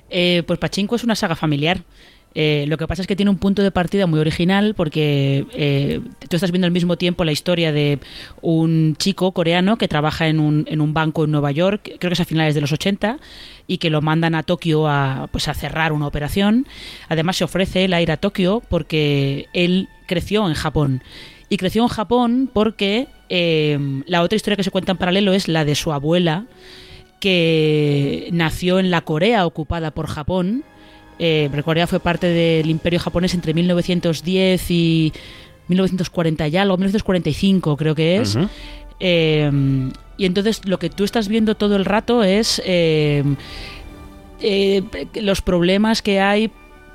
Eh, 0.10 0.44
pues 0.46 0.60
Pachinko 0.60 0.96
es 0.96 1.04
una 1.04 1.15
saga 1.15 1.36
familiar. 1.36 1.84
Eh, 2.38 2.65
lo 2.68 2.78
que 2.78 2.86
pasa 2.86 3.02
es 3.02 3.08
que 3.08 3.15
tiene 3.15 3.32
un 3.32 3.38
punto 3.38 3.63
de 3.63 3.72
partida 3.72 4.08
muy 4.08 4.20
original 4.20 4.74
porque 4.76 5.46
eh, 5.54 6.02
tú 6.28 6.36
estás 6.36 6.52
viendo 6.52 6.65
al 6.65 6.74
mismo 6.74 6.98
tiempo 6.98 7.24
la 7.24 7.32
historia 7.32 7.72
de 7.72 8.00
un 8.41 8.98
chico 8.98 9.32
coreano 9.32 9.78
que 9.78 9.88
trabaja 9.88 10.28
en 10.28 10.41
un, 10.41 10.65
en 10.68 10.82
un 10.82 10.94
banco 10.94 11.24
en 11.24 11.32
Nueva 11.32 11.52
York, 11.52 11.84
creo 11.98 12.10
que 12.10 12.13
es 12.13 12.20
a 12.20 12.26
finales 12.26 12.54
de 12.54 12.60
los 12.60 12.74
80, 12.74 13.20
y 13.68 13.78
que 13.78 13.89
lo 13.89 14.02
mandan 14.02 14.36
a 14.36 14.44
Tokio 14.44 14.86
a, 14.89 15.30
pues, 15.32 15.48
a 15.48 15.54
cerrar 15.54 15.94
una 15.94 16.08
operación. 16.08 16.68
Además 17.08 17.38
se 17.38 17.46
ofrece 17.46 17.86
él 17.86 17.94
a 17.94 18.02
ir 18.02 18.12
a 18.12 18.18
Tokio 18.18 18.62
porque 18.68 19.48
él 19.54 19.88
creció 20.06 20.46
en 20.46 20.56
Japón. 20.56 21.04
Y 21.48 21.56
creció 21.56 21.84
en 21.84 21.89
Japón 21.89 22.50
porque 22.52 23.08
eh, 23.30 23.80
la 24.08 24.22
otra 24.22 24.36
historia 24.36 24.58
que 24.58 24.63
se 24.63 24.72
cuenta 24.72 24.91
en 24.91 24.98
paralelo 24.98 25.32
es 25.32 25.48
la 25.48 25.63
de 25.63 25.76
su 25.76 25.94
abuela, 25.94 26.46
que 27.19 28.30
nació 28.32 28.80
en 28.80 28.91
la 28.91 29.01
Corea 29.01 29.45
ocupada 29.45 29.91
por 29.91 30.08
Japón. 30.08 30.63
Eh, 31.17 31.49
Corea 31.63 31.88
fue 31.88 31.99
parte 31.99 32.28
del 32.28 32.69
imperio 32.69 32.99
japonés 32.99 33.34
entre 33.34 33.54
1910 33.54 34.71
y 34.71 35.13
1940 35.67 36.47
y 36.47 36.58
algo, 36.58 36.78
1945 36.78 37.78
creo 37.78 37.95
que 37.95 38.17
es. 38.17 38.38
Eh, 38.99 39.51
y 40.17 40.25
entonces 40.25 40.65
lo 40.65 40.80
que 40.80 40.89
tú 40.89 41.04
estás 41.04 41.28
viendo 41.28 41.56
todo 41.56 41.75
el 41.75 41.86
rato 41.86 42.23
es 42.23 42.62
eh, 42.65 43.23
los 45.15 45.41
problemas 45.41 46.01
que 46.01 46.19
hay 46.19 46.51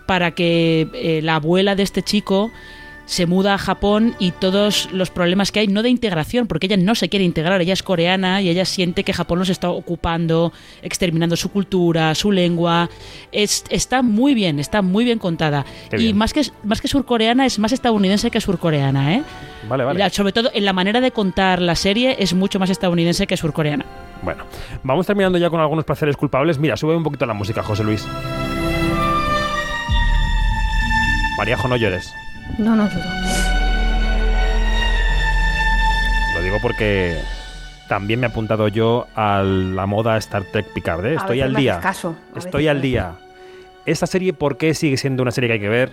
para 0.06 0.32
que 0.32 1.20
la 1.22 1.36
abuela 1.36 1.74
de 1.76 1.82
este 1.82 2.02
chico 2.02 2.50
se 3.10 3.26
muda 3.26 3.54
a 3.54 3.58
Japón 3.58 4.14
y 4.20 4.30
todos 4.30 4.88
los 4.92 5.10
problemas 5.10 5.50
que 5.50 5.58
hay, 5.58 5.66
no 5.66 5.82
de 5.82 5.88
integración, 5.88 6.46
porque 6.46 6.66
ella 6.68 6.76
no 6.76 6.94
se 6.94 7.08
quiere 7.08 7.24
integrar, 7.24 7.60
ella 7.60 7.72
es 7.72 7.82
coreana 7.82 8.40
y 8.40 8.48
ella 8.48 8.64
siente 8.64 9.02
que 9.02 9.12
Japón 9.12 9.40
los 9.40 9.48
está 9.48 9.68
ocupando, 9.68 10.52
exterminando 10.80 11.34
su 11.34 11.50
cultura, 11.50 12.14
su 12.14 12.30
lengua. 12.30 12.88
Es, 13.32 13.64
está 13.68 14.02
muy 14.02 14.32
bien, 14.34 14.60
está 14.60 14.80
muy 14.80 15.04
bien 15.04 15.18
contada. 15.18 15.66
Qué 15.90 15.96
y 15.96 16.02
bien. 16.04 16.18
más 16.18 16.32
que, 16.32 16.42
más 16.62 16.80
que 16.80 16.86
surcoreana, 16.86 17.46
es 17.46 17.58
más 17.58 17.72
estadounidense 17.72 18.30
que 18.30 18.40
surcoreana, 18.40 19.16
¿eh? 19.16 19.22
Vale, 19.68 19.82
vale. 19.82 19.98
La- 19.98 20.10
sobre 20.10 20.32
todo 20.32 20.48
en 20.54 20.64
la 20.64 20.72
manera 20.72 21.00
de 21.00 21.10
contar 21.10 21.60
la 21.60 21.74
serie 21.74 22.14
es 22.20 22.32
mucho 22.32 22.60
más 22.60 22.70
estadounidense 22.70 23.26
que 23.26 23.36
surcoreana. 23.36 23.86
Bueno, 24.22 24.44
vamos 24.84 25.04
terminando 25.04 25.36
ya 25.36 25.50
con 25.50 25.58
algunos 25.58 25.84
placeres 25.84 26.16
culpables. 26.16 26.58
Mira, 26.60 26.76
sube 26.76 26.94
un 26.94 27.02
poquito 27.02 27.26
la 27.26 27.34
música, 27.34 27.60
José 27.64 27.82
Luis. 27.82 28.06
Maríajo, 31.36 31.66
no 31.66 31.74
llores. 31.76 32.12
No, 32.58 32.76
no 32.76 32.88
dudo. 32.88 33.04
Lo 36.34 36.42
digo 36.42 36.58
porque 36.62 37.18
también 37.88 38.20
me 38.20 38.26
he 38.26 38.30
apuntado 38.30 38.68
yo 38.68 39.08
a 39.14 39.42
la 39.42 39.86
moda 39.86 40.16
Star 40.18 40.44
Trek 40.44 40.66
Picard. 40.72 41.06
¿eh? 41.06 41.14
Estoy 41.14 41.40
al 41.40 41.54
día. 41.54 41.80
caso, 41.80 42.14
Estoy 42.36 42.68
al 42.68 42.80
día. 42.80 43.14
Esta 43.86 44.06
serie, 44.06 44.32
¿por 44.32 44.56
qué 44.56 44.74
sigue 44.74 44.96
siendo 44.96 45.22
una 45.22 45.32
serie 45.32 45.48
que 45.48 45.54
hay 45.54 45.60
que 45.60 45.68
ver? 45.68 45.90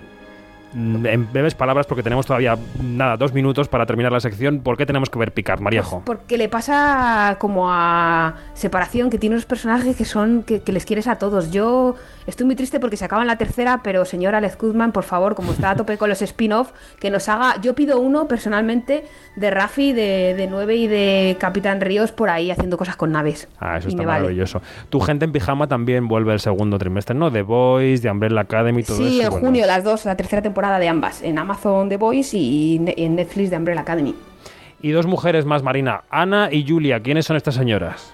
Mm, 0.74 1.06
En 1.06 1.32
breves 1.32 1.56
palabras, 1.56 1.86
porque 1.88 2.04
tenemos 2.04 2.26
todavía, 2.26 2.58
nada, 2.84 3.16
dos 3.18 3.34
minutos 3.34 3.68
para 3.68 3.86
terminar 3.86 4.12
la 4.12 4.20
sección. 4.20 4.60
¿Por 4.60 4.78
qué 4.78 4.86
tenemos 4.86 5.10
que 5.10 5.18
ver 5.18 5.32
Picard, 5.34 5.62
Maríajo? 5.62 6.02
Porque 6.06 6.38
le 6.38 6.50
pasa 6.50 7.38
como 7.40 7.72
a 7.72 8.36
separación, 8.54 9.10
que 9.10 9.18
tiene 9.18 9.36
unos 9.36 9.46
personajes 9.46 9.96
que 9.96 10.06
son 10.06 10.44
que, 10.44 10.62
que 10.62 10.72
les 10.72 10.86
quieres 10.86 11.08
a 11.08 11.18
todos. 11.18 11.52
Yo 11.52 11.96
estoy 12.28 12.46
muy 12.46 12.56
triste 12.56 12.80
porque 12.80 12.98
se 12.98 13.06
acaba 13.06 13.22
en 13.22 13.28
la 13.28 13.38
tercera, 13.38 13.82
pero 13.84 14.04
señor 14.06 14.36
Alex 14.36 14.58
Goodman, 14.58 14.92
por 14.92 15.04
favor, 15.04 15.36
como 15.36 15.54
está 15.54 15.72
a 15.72 15.76
tope 15.76 15.98
con 15.98 16.10
los 16.10 16.22
spin-off, 16.22 16.72
que 17.00 17.10
nos 17.10 17.30
haga. 17.30 17.60
Yo 17.62 17.74
pido 17.74 18.00
uno 18.00 18.28
personalmente 18.28 19.06
de 19.38 19.50
Rafi, 19.52 19.94
de, 19.94 20.34
de 20.36 20.48
9 20.48 20.76
y 20.76 20.88
de 20.88 21.38
Capitán 21.40 21.80
Ríos 21.82 22.12
por 22.12 22.30
ahí 22.30 22.52
haciendo 22.52 22.78
cosas 22.78 22.96
con 22.98 23.12
naves. 23.14 23.48
Ah, 23.60 23.78
eso 23.78 23.88
Y 23.88 23.92
está 23.92 24.04
vale. 24.04 24.20
maravilloso. 24.24 24.62
Tu 24.90 25.00
gente 25.00 25.24
en 25.26 25.32
pijama 25.32 25.68
también 25.68 26.08
vuelve 26.08 26.34
el 26.34 26.40
segundo 26.42 26.78
trimestre, 26.78 27.16
¿no? 27.16 27.32
The 27.32 27.42
Boys, 27.44 28.02
The 28.02 28.12
Umbrella 28.12 28.42
Academy, 28.42 28.84
todo 28.84 28.98
Sí, 28.98 29.20
eso. 29.20 29.24
en 29.24 29.30
bueno. 29.32 29.48
junio 29.48 29.66
las 29.66 29.84
dos, 29.84 30.04
la 30.06 30.16
tercera 30.18 30.42
temporada 30.42 30.67
de 30.80 30.88
ambas, 30.90 31.22
en 31.24 31.40
Amazon 31.40 31.90
The 31.90 31.98
Voice 31.98 32.38
y 32.38 32.80
en 32.98 33.16
Netflix 33.16 33.50
de 33.50 33.58
Umbrella 33.58 33.82
Academy. 33.82 34.14
Y 34.82 34.92
dos 34.92 35.08
mujeres 35.08 35.46
más, 35.46 35.64
Marina. 35.64 36.04
Ana 36.10 36.50
y 36.52 36.64
Julia. 36.68 37.00
¿Quiénes 37.02 37.26
son 37.26 37.36
estas 37.38 37.56
señoras? 37.56 38.14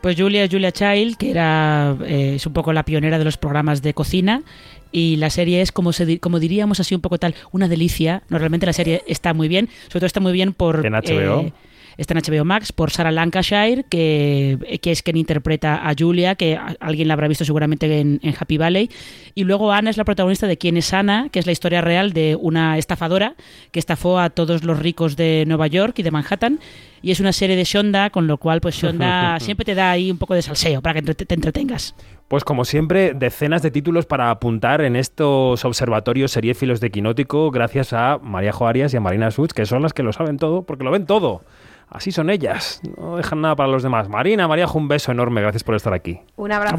Pues 0.00 0.16
Julia 0.18 0.42
es 0.44 0.50
Julia 0.50 0.72
Child, 0.72 1.16
que 1.18 1.30
era 1.30 1.94
eh, 2.04 2.32
es 2.36 2.46
un 2.46 2.52
poco 2.54 2.72
la 2.72 2.84
pionera 2.84 3.18
de 3.18 3.24
los 3.24 3.36
programas 3.36 3.82
de 3.82 3.92
cocina. 3.94 4.42
Y 4.90 5.16
la 5.16 5.30
serie 5.30 5.60
es, 5.60 5.70
como, 5.70 5.92
se, 5.92 6.06
di- 6.06 6.18
como 6.18 6.40
diríamos 6.40 6.80
así 6.80 6.94
un 6.96 7.00
poco 7.00 7.18
tal, 7.18 7.34
una 7.52 7.68
delicia. 7.68 8.22
No, 8.28 8.38
realmente 8.38 8.66
la 8.66 8.72
serie 8.72 9.02
está 9.06 9.34
muy 9.34 9.46
bien. 9.46 9.68
Sobre 9.88 10.00
todo 10.00 10.06
está 10.06 10.18
muy 10.20 10.32
bien 10.32 10.52
por... 10.52 10.84
En 10.84 10.94
HBO. 10.94 11.40
eh, 11.42 11.52
está 12.00 12.14
en 12.14 12.22
HBO 12.22 12.44
Max 12.44 12.72
por 12.72 12.90
Sarah 12.90 13.10
Lancashire, 13.10 13.84
que, 13.88 14.80
que 14.80 14.90
es 14.90 15.02
quien 15.02 15.18
interpreta 15.18 15.86
a 15.88 15.94
Julia, 15.96 16.34
que 16.34 16.58
alguien 16.80 17.08
la 17.08 17.14
habrá 17.14 17.28
visto 17.28 17.44
seguramente 17.44 18.00
en, 18.00 18.20
en 18.22 18.34
Happy 18.38 18.56
Valley. 18.56 18.90
Y 19.34 19.44
luego 19.44 19.70
Ana 19.70 19.90
es 19.90 19.98
la 19.98 20.04
protagonista 20.04 20.46
de 20.46 20.56
Quién 20.56 20.76
es 20.78 20.94
Ana, 20.94 21.28
que 21.30 21.38
es 21.38 21.46
la 21.46 21.52
historia 21.52 21.82
real 21.82 22.12
de 22.12 22.36
una 22.40 22.78
estafadora 22.78 23.34
que 23.70 23.78
estafó 23.78 24.18
a 24.18 24.30
todos 24.30 24.64
los 24.64 24.78
ricos 24.78 25.16
de 25.16 25.44
Nueva 25.46 25.66
York 25.66 25.98
y 25.98 26.02
de 26.02 26.10
Manhattan. 26.10 26.58
Y 27.02 27.10
es 27.10 27.20
una 27.20 27.32
serie 27.32 27.56
de 27.56 27.64
Shonda, 27.64 28.10
con 28.10 28.26
lo 28.26 28.38
cual 28.38 28.60
pues 28.60 28.76
Shonda 28.76 29.38
siempre 29.40 29.64
te 29.64 29.74
da 29.74 29.90
ahí 29.90 30.10
un 30.10 30.18
poco 30.18 30.34
de 30.34 30.42
salseo 30.42 30.80
para 30.80 31.00
que 31.00 31.14
te 31.14 31.34
entretengas. 31.34 31.94
Pues 32.30 32.44
como 32.44 32.64
siempre, 32.64 33.12
decenas 33.12 33.60
de 33.60 33.72
títulos 33.72 34.06
para 34.06 34.30
apuntar 34.30 34.82
en 34.82 34.94
estos 34.94 35.64
observatorios 35.64 36.30
seriéfilos 36.30 36.80
de 36.80 36.90
Quinótico, 36.92 37.50
gracias 37.50 37.92
a 37.92 38.18
María 38.22 38.52
Arias 38.60 38.94
y 38.94 38.96
a 38.96 39.00
Marina 39.00 39.32
Such, 39.32 39.50
que 39.50 39.66
son 39.66 39.82
las 39.82 39.92
que 39.92 40.04
lo 40.04 40.12
saben 40.12 40.36
todo, 40.36 40.62
porque 40.62 40.84
lo 40.84 40.92
ven 40.92 41.06
todo. 41.06 41.42
Así 41.90 42.12
son 42.12 42.30
ellas, 42.30 42.80
no 42.96 43.16
dejan 43.16 43.40
nada 43.40 43.56
para 43.56 43.68
los 43.68 43.82
demás. 43.82 44.08
Marina, 44.08 44.46
María, 44.46 44.66
un 44.72 44.86
beso 44.86 45.10
enorme, 45.10 45.40
gracias 45.40 45.64
por 45.64 45.74
estar 45.74 45.92
aquí. 45.92 46.20
Un 46.36 46.52
abrazo. 46.52 46.68